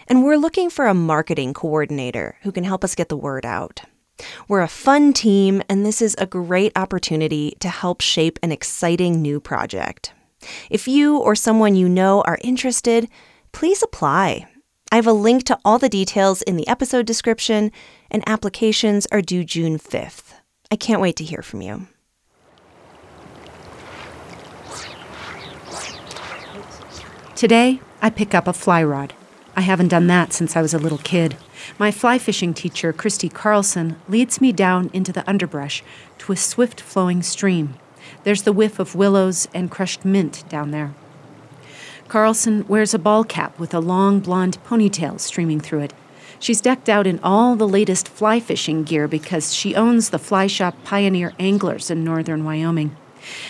and 0.07 0.23
we're 0.23 0.35
looking 0.35 0.71
for 0.71 0.87
a 0.87 0.95
marketing 0.95 1.53
coordinator 1.53 2.37
who 2.41 2.51
can 2.51 2.63
help 2.63 2.83
us 2.83 2.95
get 2.95 3.09
the 3.09 3.15
word 3.15 3.45
out. 3.45 3.81
We're 4.47 4.63
a 4.63 4.67
fun 4.67 5.13
team, 5.13 5.61
and 5.69 5.85
this 5.85 6.01
is 6.01 6.15
a 6.17 6.25
great 6.25 6.71
opportunity 6.75 7.55
to 7.59 7.69
help 7.69 8.01
shape 8.01 8.39
an 8.41 8.51
exciting 8.51 9.21
new 9.21 9.39
project. 9.39 10.13
If 10.71 10.87
you 10.87 11.19
or 11.19 11.35
someone 11.35 11.75
you 11.75 11.87
know 11.87 12.21
are 12.21 12.39
interested, 12.41 13.07
please 13.51 13.83
apply. 13.83 14.47
I 14.91 14.95
have 14.95 15.05
a 15.05 15.13
link 15.13 15.43
to 15.43 15.59
all 15.63 15.77
the 15.77 15.87
details 15.87 16.41
in 16.41 16.55
the 16.55 16.67
episode 16.67 17.05
description, 17.05 17.71
and 18.09 18.23
applications 18.27 19.05
are 19.11 19.21
due 19.21 19.43
June 19.43 19.77
5th. 19.77 20.33
I 20.71 20.75
can't 20.77 21.01
wait 21.01 21.15
to 21.17 21.23
hear 21.23 21.43
from 21.43 21.61
you. 21.61 21.87
Today, 27.37 27.81
I 28.01 28.09
pick 28.09 28.33
up 28.33 28.47
a 28.47 28.51
fly 28.51 28.83
rod. 28.83 29.13
I 29.55 29.61
haven't 29.61 29.89
done 29.89 30.07
that 30.07 30.33
since 30.33 30.55
I 30.55 30.61
was 30.63 30.73
a 30.73 30.79
little 30.79 30.97
kid. 30.97 31.37
My 31.77 31.91
fly 31.91 32.17
fishing 32.17 32.51
teacher, 32.51 32.91
Christy 32.91 33.29
Carlson, 33.29 33.95
leads 34.09 34.41
me 34.41 34.51
down 34.51 34.89
into 34.91 35.13
the 35.13 35.23
underbrush 35.29 35.83
to 36.17 36.31
a 36.31 36.35
swift 36.35 36.81
flowing 36.81 37.21
stream. 37.21 37.75
There's 38.23 38.41
the 38.41 38.51
whiff 38.51 38.79
of 38.79 38.95
willows 38.95 39.47
and 39.53 39.69
crushed 39.69 40.03
mint 40.03 40.45
down 40.49 40.71
there. 40.71 40.95
Carlson 42.07 42.67
wears 42.67 42.95
a 42.95 42.99
ball 42.99 43.23
cap 43.23 43.59
with 43.59 43.71
a 43.71 43.79
long 43.79 44.19
blonde 44.19 44.57
ponytail 44.65 45.19
streaming 45.19 45.59
through 45.59 45.81
it. 45.81 45.93
She's 46.39 46.59
decked 46.59 46.89
out 46.89 47.05
in 47.05 47.19
all 47.19 47.55
the 47.55 47.67
latest 47.67 48.07
fly 48.07 48.39
fishing 48.39 48.83
gear 48.83 49.07
because 49.07 49.53
she 49.53 49.75
owns 49.75 50.09
the 50.09 50.17
fly 50.17 50.47
shop 50.47 50.75
Pioneer 50.83 51.33
Anglers 51.37 51.91
in 51.91 52.03
northern 52.03 52.43
Wyoming. 52.43 52.97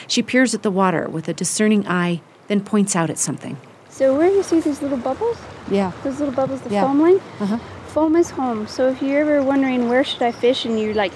She 0.07 0.21
peers 0.21 0.53
at 0.53 0.63
the 0.63 0.71
water 0.71 1.07
with 1.07 1.29
a 1.29 1.33
discerning 1.33 1.87
eye, 1.87 2.19
then 2.49 2.65
points 2.65 2.93
out 2.93 3.09
at 3.09 3.17
something. 3.17 3.55
So 3.97 4.15
where 4.15 4.29
you 4.29 4.43
see 4.43 4.59
these 4.59 4.83
little 4.83 4.99
bubbles? 4.99 5.37
Yeah. 5.71 5.91
Those 6.03 6.19
little 6.19 6.35
bubbles, 6.35 6.61
the 6.61 6.69
Yeah. 6.69 6.83
foam 6.83 7.01
line? 7.01 7.19
Uh-huh. 7.39 7.57
Foam 7.87 8.15
is 8.15 8.29
home. 8.29 8.67
So 8.67 8.89
if 8.89 9.01
you're 9.01 9.21
ever 9.21 9.41
wondering 9.41 9.89
where 9.89 10.03
should 10.03 10.21
I 10.21 10.31
fish 10.31 10.65
and 10.65 10.79
you 10.79 10.93
like 10.93 11.11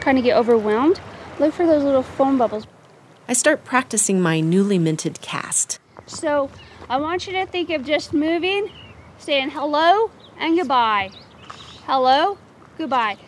kind 0.00 0.16
of 0.16 0.24
get 0.24 0.34
overwhelmed, 0.34 0.98
look 1.38 1.52
for 1.52 1.66
those 1.66 1.84
little 1.84 2.02
foam 2.02 2.38
bubbles. 2.38 2.66
I 3.28 3.34
start 3.34 3.66
practicing 3.66 4.18
my 4.22 4.40
newly 4.40 4.78
minted 4.78 5.20
cast. 5.20 5.78
So 6.06 6.48
I 6.88 6.96
want 6.96 7.26
you 7.26 7.34
to 7.34 7.44
think 7.44 7.68
of 7.68 7.84
just 7.84 8.14
moving, 8.14 8.70
saying 9.18 9.50
hello 9.50 10.10
and 10.38 10.56
goodbye. 10.56 11.10
Hello, 11.86 12.38
goodbye. 12.78 13.18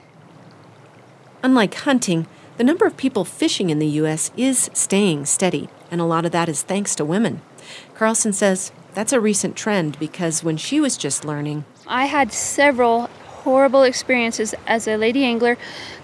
Unlike 1.43 1.75
hunting, 1.75 2.27
the 2.57 2.65
number 2.65 2.87
of 2.87 2.97
people 2.97 3.27
fishing 3.27 3.69
in 3.69 3.81
the 3.81 3.87
U.S. 4.01 4.31
is 4.35 4.71
staying 4.73 5.27
steady, 5.27 5.69
and 5.91 6.01
a 6.01 6.05
lot 6.05 6.25
of 6.25 6.33
that 6.33 6.49
is 6.49 6.63
thanks 6.63 6.95
to 6.95 7.05
women. 7.05 7.43
Carlson 7.99 8.33
says 8.33 8.71
that's 8.95 9.13
a 9.13 9.19
recent 9.19 9.57
trend 9.57 9.99
because 9.99 10.45
when 10.45 10.57
she 10.57 10.79
was 10.79 10.97
just 10.97 11.25
learning, 11.25 11.65
I 11.85 12.07
had 12.07 12.33
several 12.33 13.09
horrible 13.43 13.83
experiences 13.83 14.55
as 14.69 14.87
a 14.87 14.97
lady 14.97 15.25
angler 15.25 15.59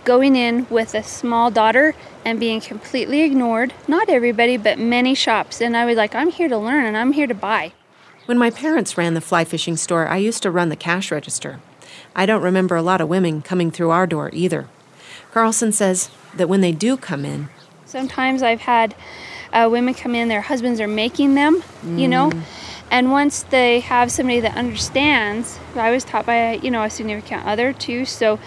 going 0.04 0.34
in 0.34 0.66
with 0.70 0.92
a 0.94 1.04
small 1.04 1.52
daughter 1.52 1.94
and 2.24 2.40
being 2.40 2.60
completely 2.60 3.22
ignored. 3.22 3.72
Not 3.86 4.08
everybody, 4.08 4.56
but 4.56 4.76
many 4.76 5.14
shops. 5.14 5.60
And 5.60 5.76
I 5.76 5.84
was 5.84 5.96
like, 5.96 6.16
I'm 6.16 6.30
here 6.30 6.48
to 6.48 6.58
learn 6.58 6.84
and 6.84 6.96
I'm 6.96 7.12
here 7.12 7.28
to 7.28 7.34
buy. 7.34 7.72
when 8.26 8.38
my 8.38 8.50
parents 8.50 8.98
ran 8.98 9.14
the 9.14 9.20
fly 9.20 9.44
fishing 9.44 9.76
store, 9.76 10.08
I 10.08 10.16
used 10.16 10.42
to 10.42 10.50
run 10.50 10.70
the 10.70 10.76
cash 10.76 11.12
register. 11.12 11.60
I 12.16 12.26
don't 12.26 12.42
remember 12.42 12.74
a 12.74 12.82
lot 12.82 13.00
of 13.00 13.08
women 13.08 13.40
coming 13.40 13.70
through 13.70 13.90
our 13.90 14.06
door 14.06 14.30
either. 14.32 14.66
Carlson 15.32 15.70
says 15.70 16.10
that 16.34 16.48
when 16.48 16.60
they 16.60 16.72
do 16.72 16.96
come 16.96 17.24
in, 17.24 17.50
Sometimes 17.86 18.42
I've 18.42 18.62
had 18.62 18.96
uh, 19.54 19.68
women 19.70 19.94
come 19.94 20.14
in, 20.14 20.28
their 20.28 20.42
husbands 20.42 20.80
are 20.80 20.88
making 20.88 21.34
them, 21.34 21.62
you 21.86 22.08
know. 22.08 22.30
And 22.90 23.10
once 23.10 23.44
they 23.44 23.80
have 23.80 24.12
somebody 24.12 24.40
that 24.40 24.56
understands, 24.56 25.58
I 25.74 25.90
was 25.90 26.04
taught 26.04 26.26
by 26.26 26.54
you 26.54 26.70
know 26.70 26.82
a 26.82 26.90
significant 26.90 27.46
other 27.46 27.72
too, 27.72 28.04
so 28.04 28.38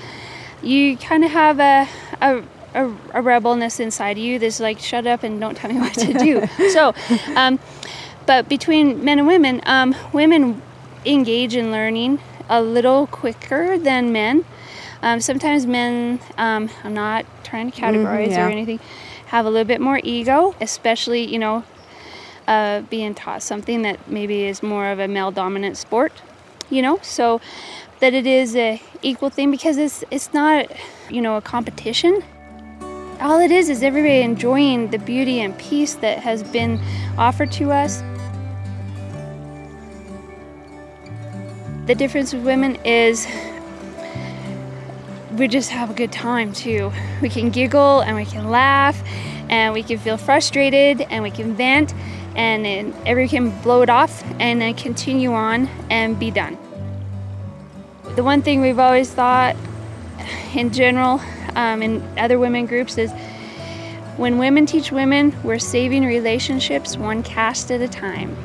you 0.62 0.98
kind 0.98 1.24
of 1.24 1.32
have 1.32 1.60
a, 1.60 1.88
a 2.22 2.44
a, 2.74 2.94
a 3.14 3.22
rebelness 3.22 3.80
inside 3.80 4.18
you 4.18 4.40
that's 4.40 4.60
like 4.60 4.80
shut 4.80 5.08
up 5.08 5.24
and 5.24 5.40
don't 5.40 5.56
tell 5.56 5.72
me 5.72 5.80
what 5.80 5.94
to 5.96 6.14
do. 6.14 6.46
so, 6.70 6.94
um, 7.36 7.60
but 8.26 8.48
between 8.48 9.04
men 9.04 9.20
and 9.20 9.28
women, 9.28 9.62
um, 9.66 9.96
women 10.14 10.62
engage 11.06 11.56
in 11.56 11.72
learning 11.72 12.20
a 12.50 12.62
little 12.62 13.08
quicker 13.08 13.78
than 13.78 14.12
men. 14.12 14.46
Um, 15.02 15.22
sometimes 15.22 15.66
men, 15.66 16.20
um, 16.38 16.70
I'm 16.84 16.94
not 16.94 17.26
trying 17.44 17.72
to 17.72 17.82
categorize 17.82 18.30
yeah. 18.30 18.46
or 18.46 18.50
anything, 18.50 18.80
have 19.28 19.46
a 19.46 19.50
little 19.50 19.68
bit 19.68 19.82
more 19.82 20.00
ego, 20.04 20.56
especially, 20.62 21.26
you 21.26 21.40
know, 21.40 21.64
uh, 22.48 22.82
being 22.82 23.14
taught 23.14 23.44
something 23.44 23.82
that 23.82 24.10
maybe 24.10 24.44
is 24.44 24.64
more 24.64 24.88
of 24.88 25.00
a 25.00 25.08
male 25.08 25.32
dominant 25.32 25.78
sport. 25.78 26.14
you 26.70 26.82
know, 26.82 27.00
so 27.02 27.40
that 28.00 28.14
it 28.14 28.28
is 28.28 28.56
a 28.56 28.82
equal 29.02 29.30
thing 29.30 29.52
because 29.52 29.78
it's 29.78 30.04
it's 30.12 30.34
not, 30.34 30.68
you 31.10 31.22
know, 31.22 31.38
a 31.38 31.42
competition. 31.42 32.24
All 33.20 33.40
it 33.40 33.52
is 33.52 33.70
is 33.70 33.82
everybody 33.82 34.22
enjoying 34.22 34.90
the 34.92 35.00
beauty 35.00 35.40
and 35.42 35.58
peace 35.58 35.96
that 35.96 36.20
has 36.20 36.44
been 36.44 36.80
offered 37.18 37.52
to 37.54 37.72
us. 37.72 38.04
The 41.88 41.96
difference 41.96 42.34
with 42.34 42.44
women 42.44 42.76
is 42.86 43.26
we 45.38 45.48
just 45.48 45.70
have 45.70 45.92
a 45.92 45.94
good 45.94 46.12
time 46.12 46.52
too. 46.52 46.92
We 47.22 47.30
can 47.30 47.52
giggle 47.52 48.02
and 48.02 48.16
we 48.16 48.26
can 48.26 48.50
laugh 48.50 49.02
and 49.50 49.74
we 49.74 49.84
can 49.84 50.00
feel 50.00 50.18
frustrated 50.18 51.02
and 51.02 51.24
we 51.24 51.32
can 51.32 51.54
vent 51.54 51.94
and 52.36 52.66
then 52.66 52.94
everybody 53.06 53.30
can 53.30 53.62
blow 53.62 53.82
it 53.82 53.90
off 53.90 54.24
and 54.40 54.60
then 54.62 54.74
continue 54.74 55.34
on 55.34 55.68
and 55.90 56.20
be 56.20 56.32
done. 56.32 56.58
The 58.16 58.24
one 58.24 58.42
thing 58.42 58.62
we've 58.62 58.80
always 58.80 59.12
thought 59.12 59.56
in 60.56 60.72
general 60.72 61.22
um, 61.56 61.82
in 61.84 62.02
other 62.18 62.40
women 62.40 62.66
groups 62.66 62.98
is 62.98 63.12
when 64.18 64.40
women 64.40 64.66
teach 64.66 64.92
women, 64.92 65.36
we're 65.44 65.60
saving 65.60 66.04
relationships 66.04 66.98
one 66.98 67.22
cast 67.22 67.70
at 67.70 67.82
a 67.82 67.88
time. 67.88 68.36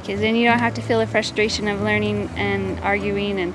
Because 0.00 0.20
then 0.20 0.36
you 0.36 0.46
don't 0.46 0.58
have 0.58 0.74
to 0.74 0.82
feel 0.82 0.98
the 0.98 1.06
frustration 1.06 1.66
of 1.66 1.80
learning 1.80 2.28
and 2.36 2.78
arguing 2.80 3.40
and 3.40 3.54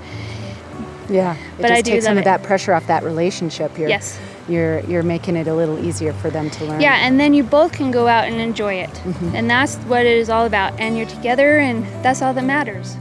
Yeah. 1.09 1.35
It 1.35 1.39
But 1.57 1.67
just 1.69 1.73
I 1.73 1.81
do 1.81 1.91
takes 1.91 2.05
some 2.05 2.15
love 2.15 2.19
of 2.19 2.25
that 2.25 2.43
pressure 2.43 2.73
off 2.73 2.87
that 2.87 3.03
relationship. 3.03 3.77
You're, 3.77 3.89
Yes. 3.89 4.19
You're 4.47 4.79
you're 4.81 5.03
making 5.03 5.35
it 5.35 5.47
a 5.47 5.53
little 5.53 5.77
easier 5.77 6.11
for 6.11 6.31
them 6.31 6.49
to 6.49 6.65
learn. 6.65 6.81
Yeah, 6.81 7.05
and 7.05 7.19
then 7.19 7.35
you 7.35 7.43
both 7.43 7.71
can 7.71 7.91
go 7.91 8.07
out 8.07 8.25
and 8.25 8.41
enjoy 8.41 8.75
it. 8.75 8.89
Mm-hmm. 8.89 9.35
And 9.35 9.49
that's 9.49 9.75
what 9.85 10.07
it 10.07 10.17
is 10.17 10.29
all 10.29 10.47
about. 10.47 10.79
And 10.79 10.97
you're 10.97 11.05
together, 11.05 11.59
and 11.59 11.85
that's 12.03 12.23
all 12.23 12.33
that 12.33 12.43
matters. 12.43 12.97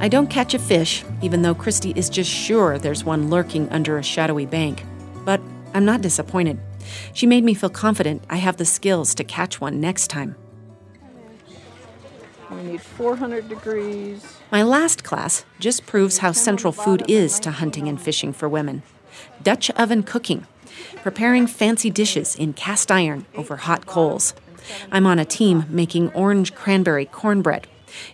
I 0.00 0.08
don't 0.08 0.28
catch 0.28 0.54
a 0.54 0.58
fish, 0.58 1.04
even 1.22 1.42
though 1.42 1.54
Christy 1.54 1.92
is 1.96 2.08
just 2.08 2.30
sure 2.30 2.78
there's 2.78 3.04
one 3.04 3.30
lurking 3.30 3.68
under 3.70 3.98
a 3.98 4.02
shadowy 4.02 4.46
bank. 4.46 4.84
But 5.24 5.40
I'm 5.74 5.84
not 5.84 6.02
disappointed. 6.02 6.58
She 7.12 7.26
made 7.26 7.44
me 7.44 7.54
feel 7.54 7.70
confident 7.70 8.24
I 8.30 8.36
have 8.36 8.56
the 8.56 8.64
skills 8.64 9.14
to 9.16 9.24
catch 9.24 9.60
one 9.60 9.80
next 9.80 10.08
time. 10.08 10.36
We 12.50 12.62
need 12.62 12.80
400 12.80 13.48
degrees. 13.48 14.38
My 14.50 14.62
last 14.62 15.04
class 15.04 15.44
just 15.60 15.86
proves 15.86 16.18
how 16.18 16.32
central 16.32 16.72
food 16.72 17.04
is 17.08 17.38
to 17.40 17.50
hunting 17.50 17.88
and 17.88 18.00
fishing 18.00 18.32
for 18.32 18.48
women. 18.48 18.82
Dutch 19.42 19.70
oven 19.70 20.02
cooking, 20.02 20.46
preparing 21.02 21.46
fancy 21.46 21.90
dishes 21.90 22.34
in 22.34 22.54
cast 22.54 22.90
iron 22.90 23.26
over 23.34 23.56
hot 23.56 23.86
coals. 23.86 24.34
I'm 24.90 25.06
on 25.06 25.18
a 25.18 25.24
team 25.24 25.64
making 25.68 26.10
orange 26.12 26.54
cranberry 26.54 27.06
cornbread. 27.06 27.66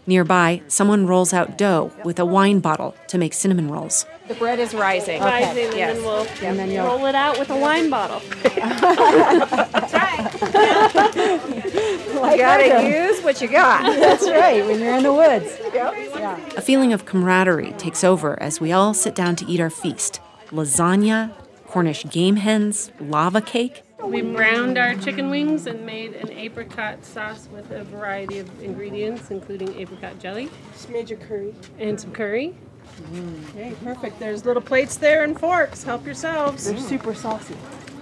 Nearby, 0.07 0.63
someone 0.69 1.07
rolls 1.07 1.33
out 1.33 1.59
dough 1.59 1.93
with 2.05 2.19
a 2.19 2.25
wine 2.25 2.61
bottle 2.61 2.95
to 3.09 3.19
make 3.19 3.35
cinnamon 3.35 3.71
rolls. 3.71 4.07
The 4.29 4.35
bread 4.35 4.59
is 4.59 4.75
rising. 4.75 5.23
Okay. 5.23 5.45
and 5.45 5.73
then 5.73 6.03
we'll 6.03 6.27
And 6.43 6.59
then 6.59 6.71
you'll 6.71 6.87
roll 6.87 7.05
it 7.07 7.15
out 7.15 7.39
with 7.39 7.51
a 7.51 7.57
wine 7.57 7.91
bottle. 7.91 8.21
That's 8.43 9.93
right. 9.93 10.31
you 12.33 12.39
gotta 12.39 12.89
use 12.89 13.23
what 13.23 13.43
you 13.43 13.49
got. 13.49 13.83
That's 14.01 14.27
right. 14.29 14.65
When 14.65 14.81
you're 14.81 14.95
in 14.95 15.03
the 15.03 15.13
woods. 15.13 15.59
Yep. 15.75 15.95
Yeah. 16.15 16.39
A 16.57 16.61
feeling 16.63 16.93
of 16.93 17.05
camaraderie 17.05 17.73
takes 17.73 18.03
over 18.03 18.41
as 18.43 18.61
we 18.61 18.73
all 18.73 18.95
sit 18.95 19.15
down 19.15 19.37
to 19.37 19.47
eat 19.47 19.61
our 19.61 19.71
feast 19.71 20.21
lasagna, 20.51 21.33
Cornish 21.67 22.05
game 22.11 22.37
hens, 22.37 22.91
lava 23.01 23.41
cake. 23.41 23.83
We 24.07 24.23
browned 24.23 24.79
our 24.79 24.95
chicken 24.95 25.31
wings 25.31 25.67
and 25.67 25.85
made 25.87 26.15
an 26.15 26.31
apricot 26.31 27.05
sauce 27.05 27.49
with 27.53 27.71
a 27.71 27.85
variety 27.85 28.39
of 28.39 28.63
ingredients, 28.63 29.31
including 29.31 29.75
apricot 29.79 30.19
jelly. 30.19 30.51
Just 30.73 30.91
made 30.91 31.11
your 31.11 31.19
curry. 31.21 31.55
And 31.79 32.01
some 32.01 32.13
curry. 32.13 32.55
Mm. 33.13 33.49
Okay, 33.51 33.75
perfect. 33.83 34.19
There's 34.21 34.45
little 34.45 34.63
plates 34.63 34.97
there 34.97 35.25
and 35.25 35.39
forks. 35.39 35.83
Help 35.83 36.05
yourselves. 36.05 36.69
They're 36.71 36.79
super 36.79 37.15
saucy. 37.15 37.57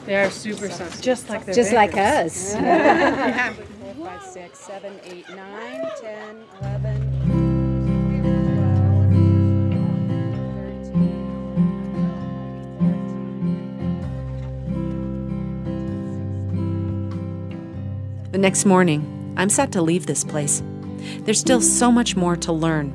They 0.05 0.17
are 0.17 0.31
super 0.31 0.69
saucy. 0.69 1.01
Just 1.01 1.29
like 1.29 1.45
their 1.47 1.55
Just 1.55 1.73
like 1.73 1.95
neighbors. 1.95 2.55
us. 2.55 3.55
Four, 3.95 4.07
five, 4.07 4.23
six, 4.25 4.59
seven, 4.59 4.99
eight, 5.05 5.29
nine, 5.31 5.89
ten, 6.01 6.45
eleven. 6.61 7.02
Next 18.43 18.65
morning, 18.65 19.33
I'm 19.37 19.49
set 19.49 19.71
to 19.71 19.81
leave 19.81 20.07
this 20.07 20.25
place. 20.25 20.65
There's 21.21 21.39
still 21.39 21.61
so 21.61 21.93
much 21.93 22.17
more 22.17 22.35
to 22.39 22.53
learn. 22.53 22.93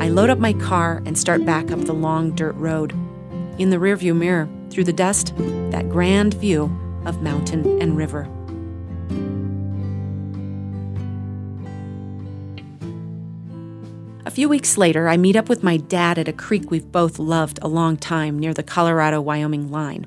I 0.00 0.08
load 0.08 0.30
up 0.30 0.38
my 0.38 0.52
car 0.52 1.02
and 1.04 1.18
start 1.18 1.44
back 1.44 1.72
up 1.72 1.80
the 1.80 1.92
long 1.92 2.30
dirt 2.30 2.54
road. 2.54 2.92
In 3.58 3.70
the 3.70 3.76
rearview 3.78 4.16
mirror, 4.16 4.48
through 4.70 4.84
the 4.84 4.92
dust, 4.92 5.34
that 5.72 5.88
grand 5.90 6.34
view 6.34 6.64
of 7.06 7.22
mountain 7.22 7.82
and 7.82 7.96
river. 7.96 8.30
A 14.24 14.30
few 14.30 14.48
weeks 14.48 14.78
later, 14.78 15.08
I 15.08 15.16
meet 15.16 15.34
up 15.34 15.48
with 15.48 15.64
my 15.64 15.76
dad 15.76 16.18
at 16.18 16.28
a 16.28 16.32
creek 16.32 16.70
we've 16.70 16.92
both 16.92 17.18
loved 17.18 17.58
a 17.62 17.68
long 17.68 17.96
time 17.96 18.38
near 18.38 18.54
the 18.54 18.62
Colorado 18.62 19.20
Wyoming 19.20 19.72
line. 19.72 20.06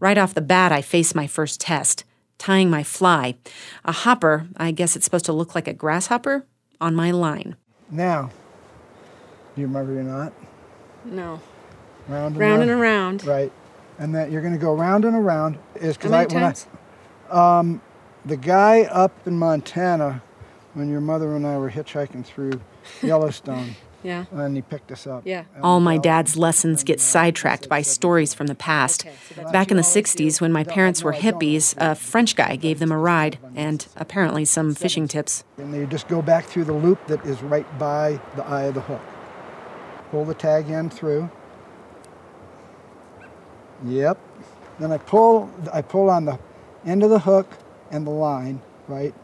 Right 0.00 0.18
off 0.18 0.34
the 0.34 0.42
bat, 0.42 0.70
I 0.70 0.82
face 0.82 1.14
my 1.14 1.26
first 1.26 1.62
test 1.62 2.04
tying 2.38 2.70
my 2.70 2.82
fly, 2.82 3.36
a 3.84 3.92
hopper, 3.92 4.48
I 4.56 4.70
guess 4.70 4.96
it's 4.96 5.04
supposed 5.04 5.26
to 5.26 5.32
look 5.32 5.54
like 5.54 5.68
a 5.68 5.74
grasshopper, 5.74 6.46
on 6.80 6.94
my 6.94 7.10
line. 7.10 7.56
Now, 7.90 8.30
do 9.54 9.60
you 9.62 9.66
remember 9.66 9.98
or 9.98 10.02
not? 10.02 10.32
No. 11.04 11.40
Round 12.08 12.34
and 12.34 12.36
Round 12.36 12.36
Round 12.38 12.62
and 12.62 12.70
around. 12.70 13.24
Right. 13.24 13.52
And 13.98 14.14
that 14.14 14.30
you're 14.30 14.42
going 14.42 14.54
to 14.54 14.60
go 14.60 14.74
round 14.74 15.04
and 15.04 15.16
around 15.16 15.58
is 15.74 15.96
because 15.96 16.12
I 16.12 16.26
many 16.26 16.34
when? 16.34 16.54
I 17.30 17.58
um 17.58 17.82
the 18.24 18.36
guy 18.36 18.82
up 18.82 19.12
in 19.26 19.38
Montana 19.38 20.22
when 20.74 20.88
your 20.88 21.00
mother 21.00 21.34
and 21.34 21.46
I 21.46 21.58
were 21.58 21.70
hitchhiking 21.70 22.24
through 22.24 22.60
Yellowstone 23.02 23.74
Yeah. 24.02 24.26
and 24.30 24.54
he 24.54 24.62
picked 24.62 24.92
us 24.92 25.06
up. 25.06 25.22
Yeah. 25.26 25.44
All 25.62 25.80
my 25.80 25.98
dad's 25.98 26.36
lessons 26.36 26.84
get 26.84 27.00
sidetracked 27.00 27.68
by 27.68 27.82
stories 27.82 28.32
from 28.32 28.46
the 28.46 28.54
past. 28.54 29.04
Back 29.52 29.70
in 29.70 29.76
the 29.76 29.82
60s, 29.82 30.40
when 30.40 30.52
my 30.52 30.62
parents 30.64 31.02
were 31.02 31.12
hippies, 31.12 31.74
a 31.78 31.94
French 31.94 32.36
guy 32.36 32.56
gave 32.56 32.78
them 32.78 32.92
a 32.92 32.98
ride 32.98 33.38
and 33.56 33.86
apparently 33.96 34.44
some 34.44 34.74
fishing 34.74 35.08
tips. 35.08 35.42
And 35.56 35.74
you 35.74 35.86
just 35.86 36.06
go 36.08 36.22
back 36.22 36.44
through 36.44 36.64
the 36.64 36.72
loop 36.72 37.04
that 37.08 37.24
is 37.26 37.42
right 37.42 37.66
by 37.78 38.20
the 38.36 38.44
eye 38.46 38.64
of 38.64 38.74
the 38.74 38.82
hook. 38.82 39.02
Pull 40.10 40.24
the 40.24 40.34
tag 40.34 40.70
end 40.70 40.92
through. 40.92 41.28
Yep. 43.84 44.18
Then 44.78 44.92
I 44.92 44.98
pull 44.98 45.50
I 45.72 45.82
pull 45.82 46.08
on 46.10 46.24
the 46.24 46.38
end 46.86 47.02
of 47.02 47.10
the 47.10 47.18
hook 47.20 47.48
and 47.90 48.06
the 48.06 48.10
line, 48.10 48.60
right? 48.86 49.14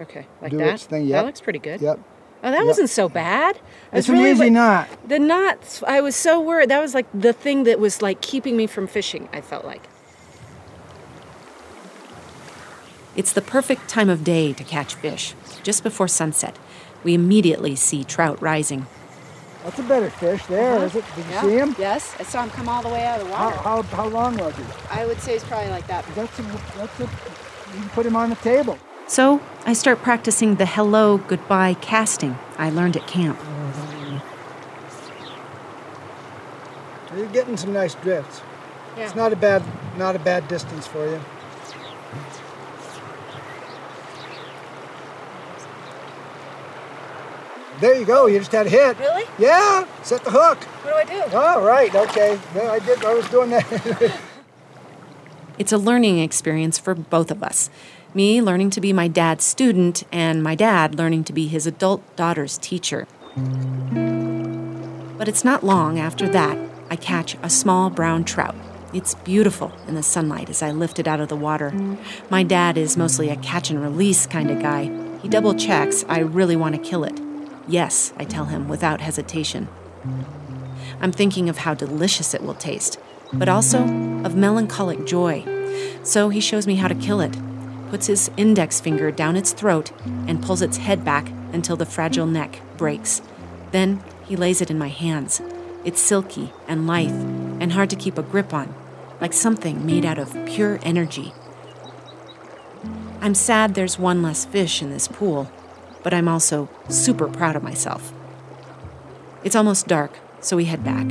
Okay. 0.00 0.26
Like 0.40 0.50
Do 0.52 0.58
that? 0.58 0.74
its 0.74 0.84
thing, 0.86 1.08
That 1.08 1.24
looks 1.26 1.40
pretty 1.40 1.58
good. 1.58 1.80
Yep. 1.80 1.98
Oh, 2.42 2.50
that 2.50 2.58
Yep. 2.58 2.66
wasn't 2.66 2.90
so 2.90 3.08
bad. 3.08 3.58
I 3.92 3.98
It's 3.98 4.08
was 4.08 4.18
an 4.20 4.26
easy 4.26 4.44
like- 4.44 4.52
knot. 4.52 4.88
The 5.06 5.18
knots. 5.18 5.82
I 5.86 6.00
was 6.00 6.14
so 6.14 6.40
worried. 6.40 6.68
That 6.68 6.80
was 6.80 6.94
like 6.94 7.06
the 7.12 7.32
thing 7.32 7.64
that 7.64 7.80
was 7.80 8.00
like 8.02 8.20
keeping 8.20 8.56
me 8.56 8.66
from 8.66 8.86
fishing. 8.86 9.28
I 9.32 9.40
felt 9.40 9.64
like. 9.64 9.82
It's 13.16 13.32
the 13.32 13.42
perfect 13.42 13.88
time 13.88 14.08
of 14.08 14.22
day 14.22 14.52
to 14.52 14.62
catch 14.64 14.94
fish. 14.94 15.34
Just 15.64 15.82
before 15.82 16.06
sunset, 16.06 16.56
we 17.02 17.14
immediately 17.14 17.74
see 17.74 18.04
trout 18.04 18.40
rising. 18.40 18.86
That's 19.64 19.78
a 19.80 19.82
better 19.82 20.08
fish 20.08 20.46
there, 20.46 20.76
Uh-huh. 20.76 20.84
is 20.84 20.94
it? 20.94 21.04
Did 21.16 21.24
you 21.26 21.30
Yeah. 21.32 21.42
see 21.42 21.50
him? 21.58 21.76
Yes, 21.78 22.14
I 22.20 22.22
saw 22.22 22.42
him 22.44 22.50
come 22.50 22.68
all 22.68 22.80
the 22.82 22.88
way 22.88 23.04
out 23.04 23.20
of 23.20 23.26
the 23.26 23.32
water. 23.32 23.56
how, 23.56 23.82
how 23.82 24.06
long 24.06 24.36
was 24.36 24.54
he? 24.54 24.62
I 24.90 25.04
would 25.04 25.20
say 25.20 25.32
he's 25.32 25.42
probably 25.44 25.70
like 25.70 25.86
that. 25.88 26.04
That's 26.14 26.38
a, 26.38 26.42
that's 26.78 27.00
a, 27.00 27.02
you 27.02 27.80
can 27.80 27.88
put 27.90 28.06
him 28.06 28.14
on 28.14 28.30
the 28.30 28.36
table. 28.36 28.78
So 29.08 29.40
I 29.64 29.72
start 29.72 30.02
practicing 30.02 30.56
the 30.56 30.66
hello, 30.66 31.16
goodbye 31.16 31.74
casting 31.80 32.38
I 32.58 32.68
learned 32.68 32.94
at 32.94 33.06
camp. 33.06 33.38
You're 37.16 37.26
getting 37.28 37.56
some 37.56 37.72
nice 37.72 37.94
drifts. 37.94 38.42
Yeah. 38.98 39.06
It's 39.06 39.14
not 39.14 39.32
a 39.32 39.36
bad, 39.36 39.62
not 39.96 40.14
a 40.14 40.18
bad 40.18 40.46
distance 40.46 40.86
for 40.86 41.08
you. 41.08 41.20
There 47.80 47.98
you 47.98 48.04
go. 48.04 48.26
You 48.26 48.40
just 48.40 48.52
had 48.52 48.66
a 48.66 48.70
hit. 48.70 48.98
Really? 48.98 49.24
Yeah. 49.38 49.86
Set 50.02 50.22
the 50.22 50.32
hook. 50.32 50.58
What 50.84 51.06
do 51.06 51.14
I 51.14 51.28
do? 51.28 51.36
All 51.36 51.62
right. 51.62 51.94
Okay. 51.94 52.38
Yeah, 52.54 52.72
I 52.72 52.78
did. 52.80 53.02
I 53.04 53.14
was 53.14 53.28
doing 53.30 53.50
that. 53.50 54.20
It's 55.58 55.72
a 55.72 55.76
learning 55.76 56.20
experience 56.20 56.78
for 56.78 56.94
both 56.94 57.32
of 57.32 57.42
us. 57.42 57.68
Me 58.18 58.42
learning 58.42 58.70
to 58.70 58.80
be 58.80 58.92
my 58.92 59.06
dad's 59.06 59.44
student, 59.44 60.02
and 60.10 60.42
my 60.42 60.56
dad 60.56 60.98
learning 60.98 61.22
to 61.22 61.32
be 61.32 61.46
his 61.46 61.68
adult 61.68 62.02
daughter's 62.16 62.58
teacher. 62.58 63.06
But 65.16 65.28
it's 65.28 65.44
not 65.44 65.62
long 65.62 66.00
after 66.00 66.28
that 66.30 66.58
I 66.90 66.96
catch 66.96 67.36
a 67.44 67.48
small 67.48 67.90
brown 67.90 68.24
trout. 68.24 68.56
It's 68.92 69.14
beautiful 69.14 69.70
in 69.86 69.94
the 69.94 70.02
sunlight 70.02 70.50
as 70.50 70.62
I 70.64 70.72
lift 70.72 70.98
it 70.98 71.06
out 71.06 71.20
of 71.20 71.28
the 71.28 71.36
water. 71.36 71.70
My 72.28 72.42
dad 72.42 72.76
is 72.76 72.96
mostly 72.96 73.28
a 73.28 73.36
catch 73.36 73.70
and 73.70 73.80
release 73.80 74.26
kind 74.26 74.50
of 74.50 74.60
guy, 74.60 74.90
He 75.22 75.28
double 75.28 75.54
checks 75.54 76.04
I 76.08 76.18
really 76.18 76.56
want 76.56 76.74
to 76.74 76.80
kill 76.80 77.04
it. 77.04 77.20
Yes, 77.68 78.12
I 78.16 78.24
tell 78.24 78.46
him 78.46 78.68
without 78.68 79.00
hesitation. 79.00 79.68
I'm 81.00 81.12
thinking 81.12 81.48
of 81.48 81.58
how 81.58 81.74
delicious 81.74 82.34
it 82.34 82.42
will 82.42 82.54
taste, 82.54 82.98
but 83.32 83.48
also 83.48 83.84
of 84.24 84.34
melancholic 84.34 85.06
joy. 85.06 85.44
So 86.02 86.30
he 86.30 86.40
shows 86.40 86.66
me 86.66 86.74
how 86.74 86.88
to 86.88 86.96
kill 86.96 87.20
it, 87.20 87.36
puts 87.90 88.06
his 88.06 88.30
index 88.36 88.80
finger 88.80 89.10
down 89.10 89.36
its 89.36 89.52
throat, 89.52 89.92
and 90.26 90.42
pulls 90.42 90.62
its 90.62 90.78
head 90.78 91.04
back 91.04 91.30
until 91.52 91.76
the 91.76 91.86
fragile 91.86 92.26
neck 92.26 92.60
breaks. 92.76 93.22
Then 93.70 94.02
he 94.24 94.36
lays 94.36 94.60
it 94.60 94.70
in 94.70 94.78
my 94.78 94.88
hands. 94.88 95.40
It's 95.84 96.00
silky 96.00 96.52
and 96.66 96.86
lithe 96.86 97.10
and 97.60 97.72
hard 97.72 97.90
to 97.90 97.96
keep 97.96 98.18
a 98.18 98.22
grip 98.22 98.52
on, 98.52 98.74
like 99.20 99.32
something 99.32 99.86
made 99.86 100.04
out 100.04 100.18
of 100.18 100.36
pure 100.46 100.78
energy. 100.82 101.32
I'm 103.20 103.34
sad 103.34 103.74
there's 103.74 103.98
one 103.98 104.22
less 104.22 104.44
fish 104.44 104.80
in 104.82 104.90
this 104.90 105.08
pool, 105.08 105.50
but 106.02 106.14
I'm 106.14 106.28
also 106.28 106.68
super 106.88 107.28
proud 107.28 107.56
of 107.56 107.62
myself. 107.62 108.12
It's 109.44 109.56
almost 109.56 109.86
dark, 109.86 110.18
so 110.40 110.56
we 110.56 110.66
head 110.66 110.84
back. 110.84 111.06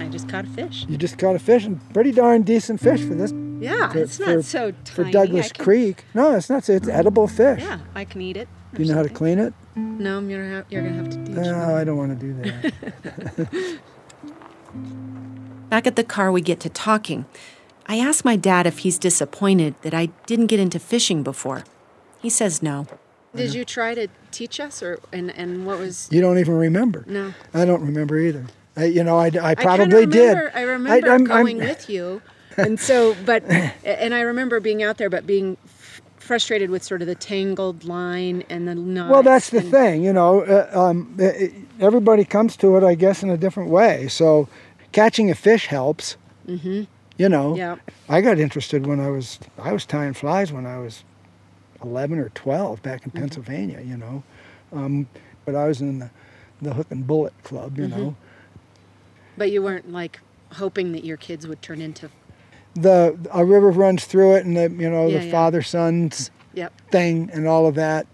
I 0.00 0.08
just 0.08 0.28
caught 0.28 0.44
a 0.44 0.48
fish. 0.48 0.86
You 0.88 0.96
just 0.96 1.18
caught 1.18 1.36
a 1.36 1.38
fish, 1.38 1.64
and 1.64 1.80
pretty 1.92 2.12
darn 2.12 2.42
decent 2.42 2.80
fish 2.80 3.00
for 3.00 3.14
this. 3.14 3.32
Yeah, 3.60 3.90
for, 3.92 3.98
it's 3.98 4.18
not 4.18 4.28
for- 4.28 4.42
so 4.42 4.72
For. 4.84 5.04
Douglas 5.04 5.52
can- 5.52 5.64
Creek. 5.64 6.04
No, 6.14 6.34
it's 6.34 6.48
not. 6.50 6.64
So 6.64 6.72
it's 6.72 6.88
mm. 6.88 6.94
edible 6.94 7.28
fish. 7.28 7.60
Yeah, 7.62 7.78
I 7.94 8.04
can 8.04 8.20
eat 8.20 8.36
it. 8.36 8.48
or 8.72 8.80
You 8.82 8.88
know 8.88 8.94
how 8.94 9.02
to 9.02 9.08
clean 9.08 9.38
it? 9.38 9.52
No, 9.76 10.20
you're 10.20 10.42
gonna 10.42 10.54
have, 10.56 10.66
you're 10.70 10.82
gonna 10.82 10.94
have 10.96 11.10
to 11.10 11.16
teach 11.24 11.36
me. 11.36 11.42
No, 11.42 11.76
I 11.76 11.84
don't 11.84 11.96
want 11.96 12.18
to 12.18 12.26
do 12.26 12.32
that. 12.42 13.78
Back 15.70 15.86
at 15.86 15.96
the 15.96 16.04
car, 16.04 16.32
we 16.32 16.40
get 16.40 16.60
to 16.60 16.68
talking. 16.68 17.24
I 17.86 17.98
ask 17.98 18.24
my 18.24 18.36
dad 18.36 18.66
if 18.66 18.78
he's 18.78 18.98
disappointed 18.98 19.74
that 19.82 19.94
I 19.94 20.06
didn't 20.26 20.46
get 20.46 20.60
into 20.60 20.78
fishing 20.78 21.22
before. 21.22 21.64
He 22.20 22.28
says 22.30 22.62
no. 22.62 22.86
Did 23.34 23.54
you 23.54 23.64
try 23.64 23.94
to 23.94 24.08
teach 24.32 24.58
us, 24.58 24.82
or 24.82 24.98
and 25.12 25.30
and 25.30 25.64
what 25.64 25.78
was? 25.78 26.08
you 26.10 26.20
don't 26.20 26.38
even 26.38 26.54
remember. 26.54 27.04
No. 27.06 27.32
I 27.54 27.64
don't 27.64 27.82
remember 27.82 28.18
either. 28.18 28.46
I, 28.76 28.84
you 28.86 29.04
know, 29.04 29.16
I, 29.18 29.26
I 29.40 29.50
I 29.50 29.54
probably 29.54 30.06
remember, 30.06 30.50
did. 30.50 30.52
I 30.54 30.62
remember 30.62 31.10
I'm- 31.10 31.30
I'm- 31.30 31.44
going 31.44 31.58
with 31.58 31.88
you, 31.88 32.22
and 32.66 32.78
so, 32.80 33.16
but, 33.24 33.42
and 33.84 34.14
I 34.14 34.20
remember 34.20 34.60
being 34.60 34.82
out 34.82 34.98
there, 34.98 35.10
but 35.10 35.26
being 35.26 35.56
f- 35.64 36.00
frustrated 36.16 36.70
with 36.70 36.82
sort 36.82 37.00
of 37.02 37.06
the 37.08 37.14
tangled 37.14 37.84
line 37.84 38.44
and 38.48 38.66
the 38.68 38.74
knots. 38.74 39.10
Well, 39.10 39.22
that's 39.22 39.50
the 39.50 39.62
thing, 39.62 40.02
you 40.04 40.12
know. 40.12 40.42
Uh, 40.42 40.70
um, 40.72 41.16
uh, 41.20 41.30
everybody 41.80 42.24
comes 42.24 42.56
to 42.58 42.76
it, 42.76 42.84
I 42.84 42.94
guess, 42.94 43.22
in 43.22 43.30
a 43.30 43.36
different 43.36 43.70
way. 43.70 44.08
So, 44.08 44.48
catching 44.92 45.30
a 45.30 45.34
fish 45.34 45.66
helps. 45.66 46.16
Mhm. 46.48 46.86
You 47.18 47.28
know. 47.28 47.54
Yeah. 47.54 47.76
I 48.08 48.22
got 48.22 48.38
interested 48.38 48.86
when 48.86 48.98
I 48.98 49.08
was 49.10 49.38
I 49.58 49.72
was 49.72 49.84
tying 49.84 50.14
flies 50.14 50.52
when 50.52 50.64
I 50.66 50.78
was 50.78 51.04
eleven 51.84 52.18
or 52.18 52.30
twelve 52.30 52.82
back 52.82 53.00
Mm-hmm. 53.02 53.16
in 53.16 53.20
Pennsylvania. 53.22 53.80
You 53.82 53.96
know, 53.98 54.22
um, 54.72 55.06
but 55.44 55.54
I 55.54 55.66
was 55.68 55.80
in 55.82 55.98
the 55.98 56.10
the 56.62 56.72
hook 56.74 56.86
and 56.90 57.06
bullet 57.06 57.34
club. 57.42 57.76
You 57.78 57.84
Mhm. 57.84 57.90
know, 57.90 58.16
But 59.36 59.50
you 59.50 59.62
weren't 59.62 59.92
like 59.92 60.20
hoping 60.52 60.92
that 60.92 61.04
your 61.04 61.16
kids 61.18 61.46
would 61.46 61.60
turn 61.62 61.80
into. 61.82 62.08
The 62.74 63.16
a 63.32 63.44
river 63.44 63.70
runs 63.70 64.04
through 64.04 64.34
it, 64.36 64.44
and 64.44 64.56
the 64.56 64.70
you 64.70 64.88
know 64.90 65.08
Yeah, 65.08 65.18
the 65.18 65.24
yeah. 65.26 65.30
father 65.30 65.62
sons 65.62 66.30
Yep. 66.54 66.72
thing 66.90 67.30
and 67.32 67.46
all 67.46 67.66
of 67.66 67.74
that. 67.76 68.06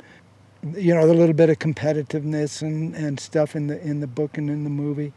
You 0.76 0.94
know, 0.94 1.06
the 1.06 1.14
little 1.14 1.34
bit 1.34 1.48
of 1.48 1.58
competitiveness 1.58 2.60
and, 2.62 2.94
and 2.94 3.20
stuff 3.20 3.54
in 3.54 3.68
the 3.68 3.80
in 3.86 4.00
the 4.00 4.06
book 4.06 4.36
and 4.38 4.50
in 4.50 4.64
the 4.64 4.70
movie. 4.70 5.12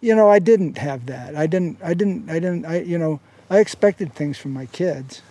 You 0.00 0.14
know, 0.14 0.30
I 0.30 0.38
didn't 0.38 0.78
have 0.78 1.06
that. 1.06 1.34
I 1.34 1.46
didn't. 1.46 1.78
I 1.82 1.94
didn't. 1.94 2.28
I 2.30 2.34
didn't. 2.34 2.64
I 2.66 2.80
you 2.80 2.98
know, 2.98 3.20
I 3.50 3.58
expected 3.58 4.14
things 4.14 4.38
from 4.38 4.52
my 4.52 4.66
kids, 4.66 5.22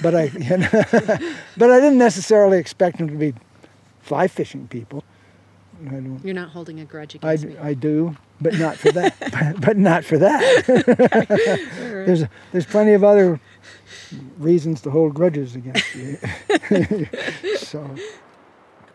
but 0.00 0.14
I 0.14 0.24
you 0.38 0.56
know, 0.58 0.68
but 1.56 1.70
I 1.70 1.80
didn't 1.80 1.98
necessarily 1.98 2.58
expect 2.58 2.98
them 2.98 3.08
to 3.08 3.14
be 3.16 3.34
fly 4.00 4.28
fishing 4.28 4.68
people. 4.68 5.04
I 5.86 5.90
don't. 5.90 6.20
You're 6.24 6.34
not 6.34 6.50
holding 6.50 6.80
a 6.80 6.84
grudge 6.84 7.16
I, 7.22 7.32
against 7.32 7.44
me. 7.46 7.56
I 7.58 7.74
do, 7.74 8.16
but 8.40 8.54
not 8.54 8.76
for 8.76 8.92
that. 8.92 9.56
but 9.60 9.76
not 9.76 10.04
for 10.04 10.18
that. 10.18 10.64
there's 12.06 12.24
there's 12.52 12.66
plenty 12.66 12.92
of 12.92 13.02
other 13.04 13.40
reasons 14.38 14.80
to 14.82 14.90
hold 14.90 15.14
grudges 15.14 15.56
against 15.56 15.94
you. 15.94 16.18
so 17.56 17.94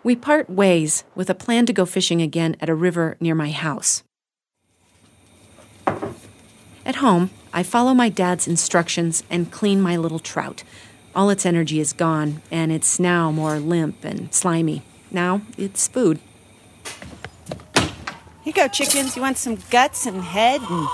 We 0.03 0.15
part 0.15 0.49
ways 0.49 1.03
with 1.15 1.29
a 1.29 1.35
plan 1.35 1.65
to 1.65 1.73
go 1.73 1.85
fishing 1.85 2.21
again 2.21 2.55
at 2.61 2.69
a 2.69 2.75
river 2.75 3.17
near 3.19 3.35
my 3.35 3.51
house. 3.51 4.03
At 6.85 6.97
home, 6.97 7.31
I 7.53 7.63
follow 7.63 7.93
my 7.93 8.07
dad's 8.07 8.47
instructions 8.47 9.23
and 9.29 9.51
clean 9.51 9.81
my 9.81 9.97
little 9.97 10.19
trout. 10.19 10.63
All 11.13 11.29
its 11.29 11.45
energy 11.45 11.79
is 11.79 11.91
gone, 11.91 12.41
and 12.51 12.71
it's 12.71 12.99
now 12.99 13.31
more 13.31 13.59
limp 13.59 14.05
and 14.05 14.33
slimy. 14.33 14.83
Now 15.11 15.41
it's 15.57 15.87
food. 15.87 16.19
Here 18.47 18.53
you 18.55 18.63
go, 18.63 18.69
chickens. 18.69 19.17
You 19.17 19.21
want 19.21 19.37
some 19.37 19.57
guts 19.69 20.05
and 20.05 20.21
head 20.21 20.61
and 20.69 20.87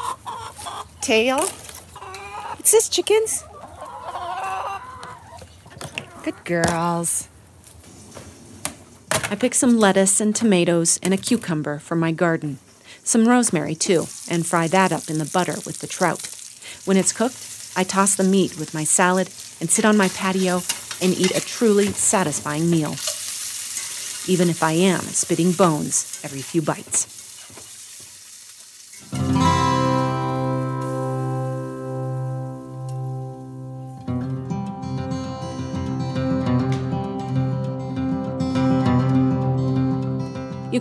tail? 1.02 1.38
What's 1.38 2.72
this, 2.72 2.90
chickens? 2.90 3.44
Good 6.24 6.44
girls. 6.46 7.30
I 9.30 9.36
pick 9.36 9.54
some 9.54 9.78
lettuce 9.78 10.20
and 10.20 10.36
tomatoes 10.36 11.00
and 11.04 11.14
a 11.14 11.18
cucumber 11.18 11.78
from 11.78 12.00
my 12.00 12.12
garden. 12.12 12.58
Some 13.04 13.28
rosemary, 13.28 13.76
too, 13.76 14.08
and 14.28 14.48
fry 14.48 14.68
that 14.70 14.92
up 14.92 15.08
in 15.08 15.20
the 15.20 15.30
butter 15.32 15.58
with 15.64 15.78
the 15.78 15.86
trout. 15.86 16.36
When 16.86 16.98
it's 16.98 17.14
cooked, 17.14 17.72
I 17.78 17.84
toss 17.84 18.16
the 18.16 18.24
meat 18.24 18.58
with 18.58 18.74
my 18.74 18.84
salad 18.84 19.28
and 19.62 19.70
sit 19.70 19.86
on 19.86 19.96
my 19.96 20.08
patio 20.08 20.62
and 21.04 21.14
eat 21.16 21.38
a 21.38 21.40
truly 21.40 21.90
satisfying 21.92 22.72
meal. 22.72 22.94
Even 24.28 24.50
if 24.50 24.64
I 24.64 24.72
am 24.72 25.02
spitting 25.02 25.52
bones 25.52 26.20
every 26.24 26.42
few 26.42 26.64
bites. 26.64 27.23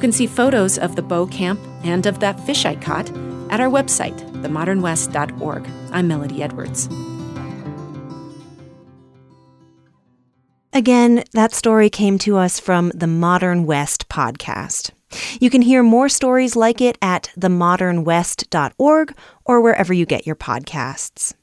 Can 0.02 0.10
see 0.10 0.26
photos 0.26 0.78
of 0.78 0.96
the 0.96 1.02
bow 1.02 1.26
camp 1.26 1.60
and 1.84 2.06
of 2.06 2.18
that 2.18 2.40
fish 2.40 2.64
I 2.64 2.74
caught 2.74 3.08
at 3.52 3.60
our 3.60 3.68
website, 3.68 4.18
themodernwest.org. 4.42 5.68
I'm 5.92 6.08
Melodie 6.08 6.42
Edwards. 6.42 6.88
Again, 10.72 11.22
that 11.34 11.54
story 11.54 11.88
came 11.88 12.18
to 12.18 12.36
us 12.36 12.58
from 12.58 12.90
the 12.92 13.06
Modern 13.06 13.64
West 13.64 14.08
podcast. 14.08 14.90
You 15.38 15.50
can 15.50 15.62
hear 15.62 15.84
more 15.84 16.08
stories 16.08 16.56
like 16.56 16.80
it 16.80 16.98
at 17.00 17.30
themodernwest.org 17.38 19.14
or 19.44 19.60
wherever 19.60 19.92
you 19.92 20.04
get 20.04 20.26
your 20.26 20.34
podcasts. 20.34 21.34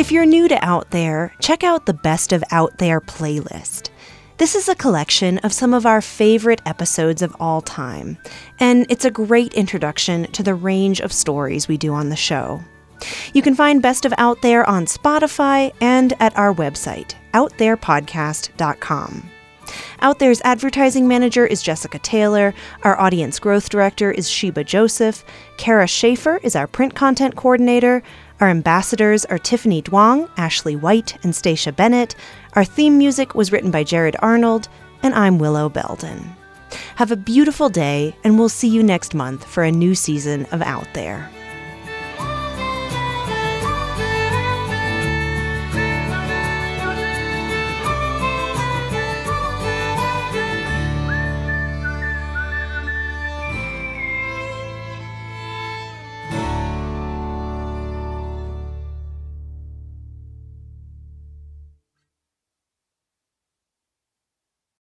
If 0.00 0.10
you're 0.10 0.24
new 0.24 0.48
to 0.48 0.64
Out 0.64 0.92
There, 0.92 1.34
check 1.40 1.62
out 1.62 1.84
the 1.84 1.92
Best 1.92 2.32
of 2.32 2.42
Out 2.50 2.78
There 2.78 3.02
playlist. 3.02 3.90
This 4.38 4.54
is 4.54 4.66
a 4.66 4.74
collection 4.74 5.36
of 5.40 5.52
some 5.52 5.74
of 5.74 5.84
our 5.84 6.00
favorite 6.00 6.62
episodes 6.64 7.20
of 7.20 7.36
all 7.38 7.60
time, 7.60 8.16
and 8.58 8.86
it's 8.88 9.04
a 9.04 9.10
great 9.10 9.52
introduction 9.52 10.24
to 10.32 10.42
the 10.42 10.54
range 10.54 11.00
of 11.00 11.12
stories 11.12 11.68
we 11.68 11.76
do 11.76 11.92
on 11.92 12.08
the 12.08 12.16
show. 12.16 12.62
You 13.34 13.42
can 13.42 13.54
find 13.54 13.82
Best 13.82 14.06
of 14.06 14.14
Out 14.16 14.40
There 14.40 14.66
on 14.66 14.86
Spotify 14.86 15.70
and 15.82 16.14
at 16.18 16.34
our 16.34 16.54
website, 16.54 17.12
outtherepodcast.com. 17.34 19.30
Out 20.00 20.18
There's 20.18 20.40
advertising 20.42 21.06
manager 21.08 21.46
is 21.46 21.62
Jessica 21.62 21.98
Taylor. 21.98 22.54
Our 22.82 22.98
audience 22.98 23.38
growth 23.38 23.68
director 23.68 24.10
is 24.10 24.30
Sheba 24.30 24.64
Joseph. 24.64 25.24
Kara 25.58 25.86
Schaefer 25.86 26.38
is 26.38 26.56
our 26.56 26.66
print 26.66 26.94
content 26.94 27.36
coordinator. 27.36 28.02
Our 28.40 28.48
ambassadors 28.48 29.26
are 29.26 29.38
Tiffany 29.38 29.82
Duong, 29.82 30.30
Ashley 30.38 30.74
White, 30.74 31.18
and 31.22 31.36
Stacia 31.36 31.72
Bennett. 31.72 32.14
Our 32.54 32.64
theme 32.64 32.96
music 32.96 33.34
was 33.34 33.52
written 33.52 33.70
by 33.70 33.84
Jared 33.84 34.16
Arnold, 34.20 34.66
and 35.02 35.14
I'm 35.14 35.38
Willow 35.38 35.68
Belden. 35.68 36.34
Have 36.96 37.12
a 37.12 37.16
beautiful 37.16 37.68
day, 37.68 38.16
and 38.24 38.38
we'll 38.38 38.48
see 38.48 38.68
you 38.68 38.82
next 38.82 39.14
month 39.14 39.44
for 39.44 39.62
a 39.62 39.70
new 39.70 39.94
season 39.94 40.46
of 40.52 40.62
Out 40.62 40.88
There. 40.94 41.30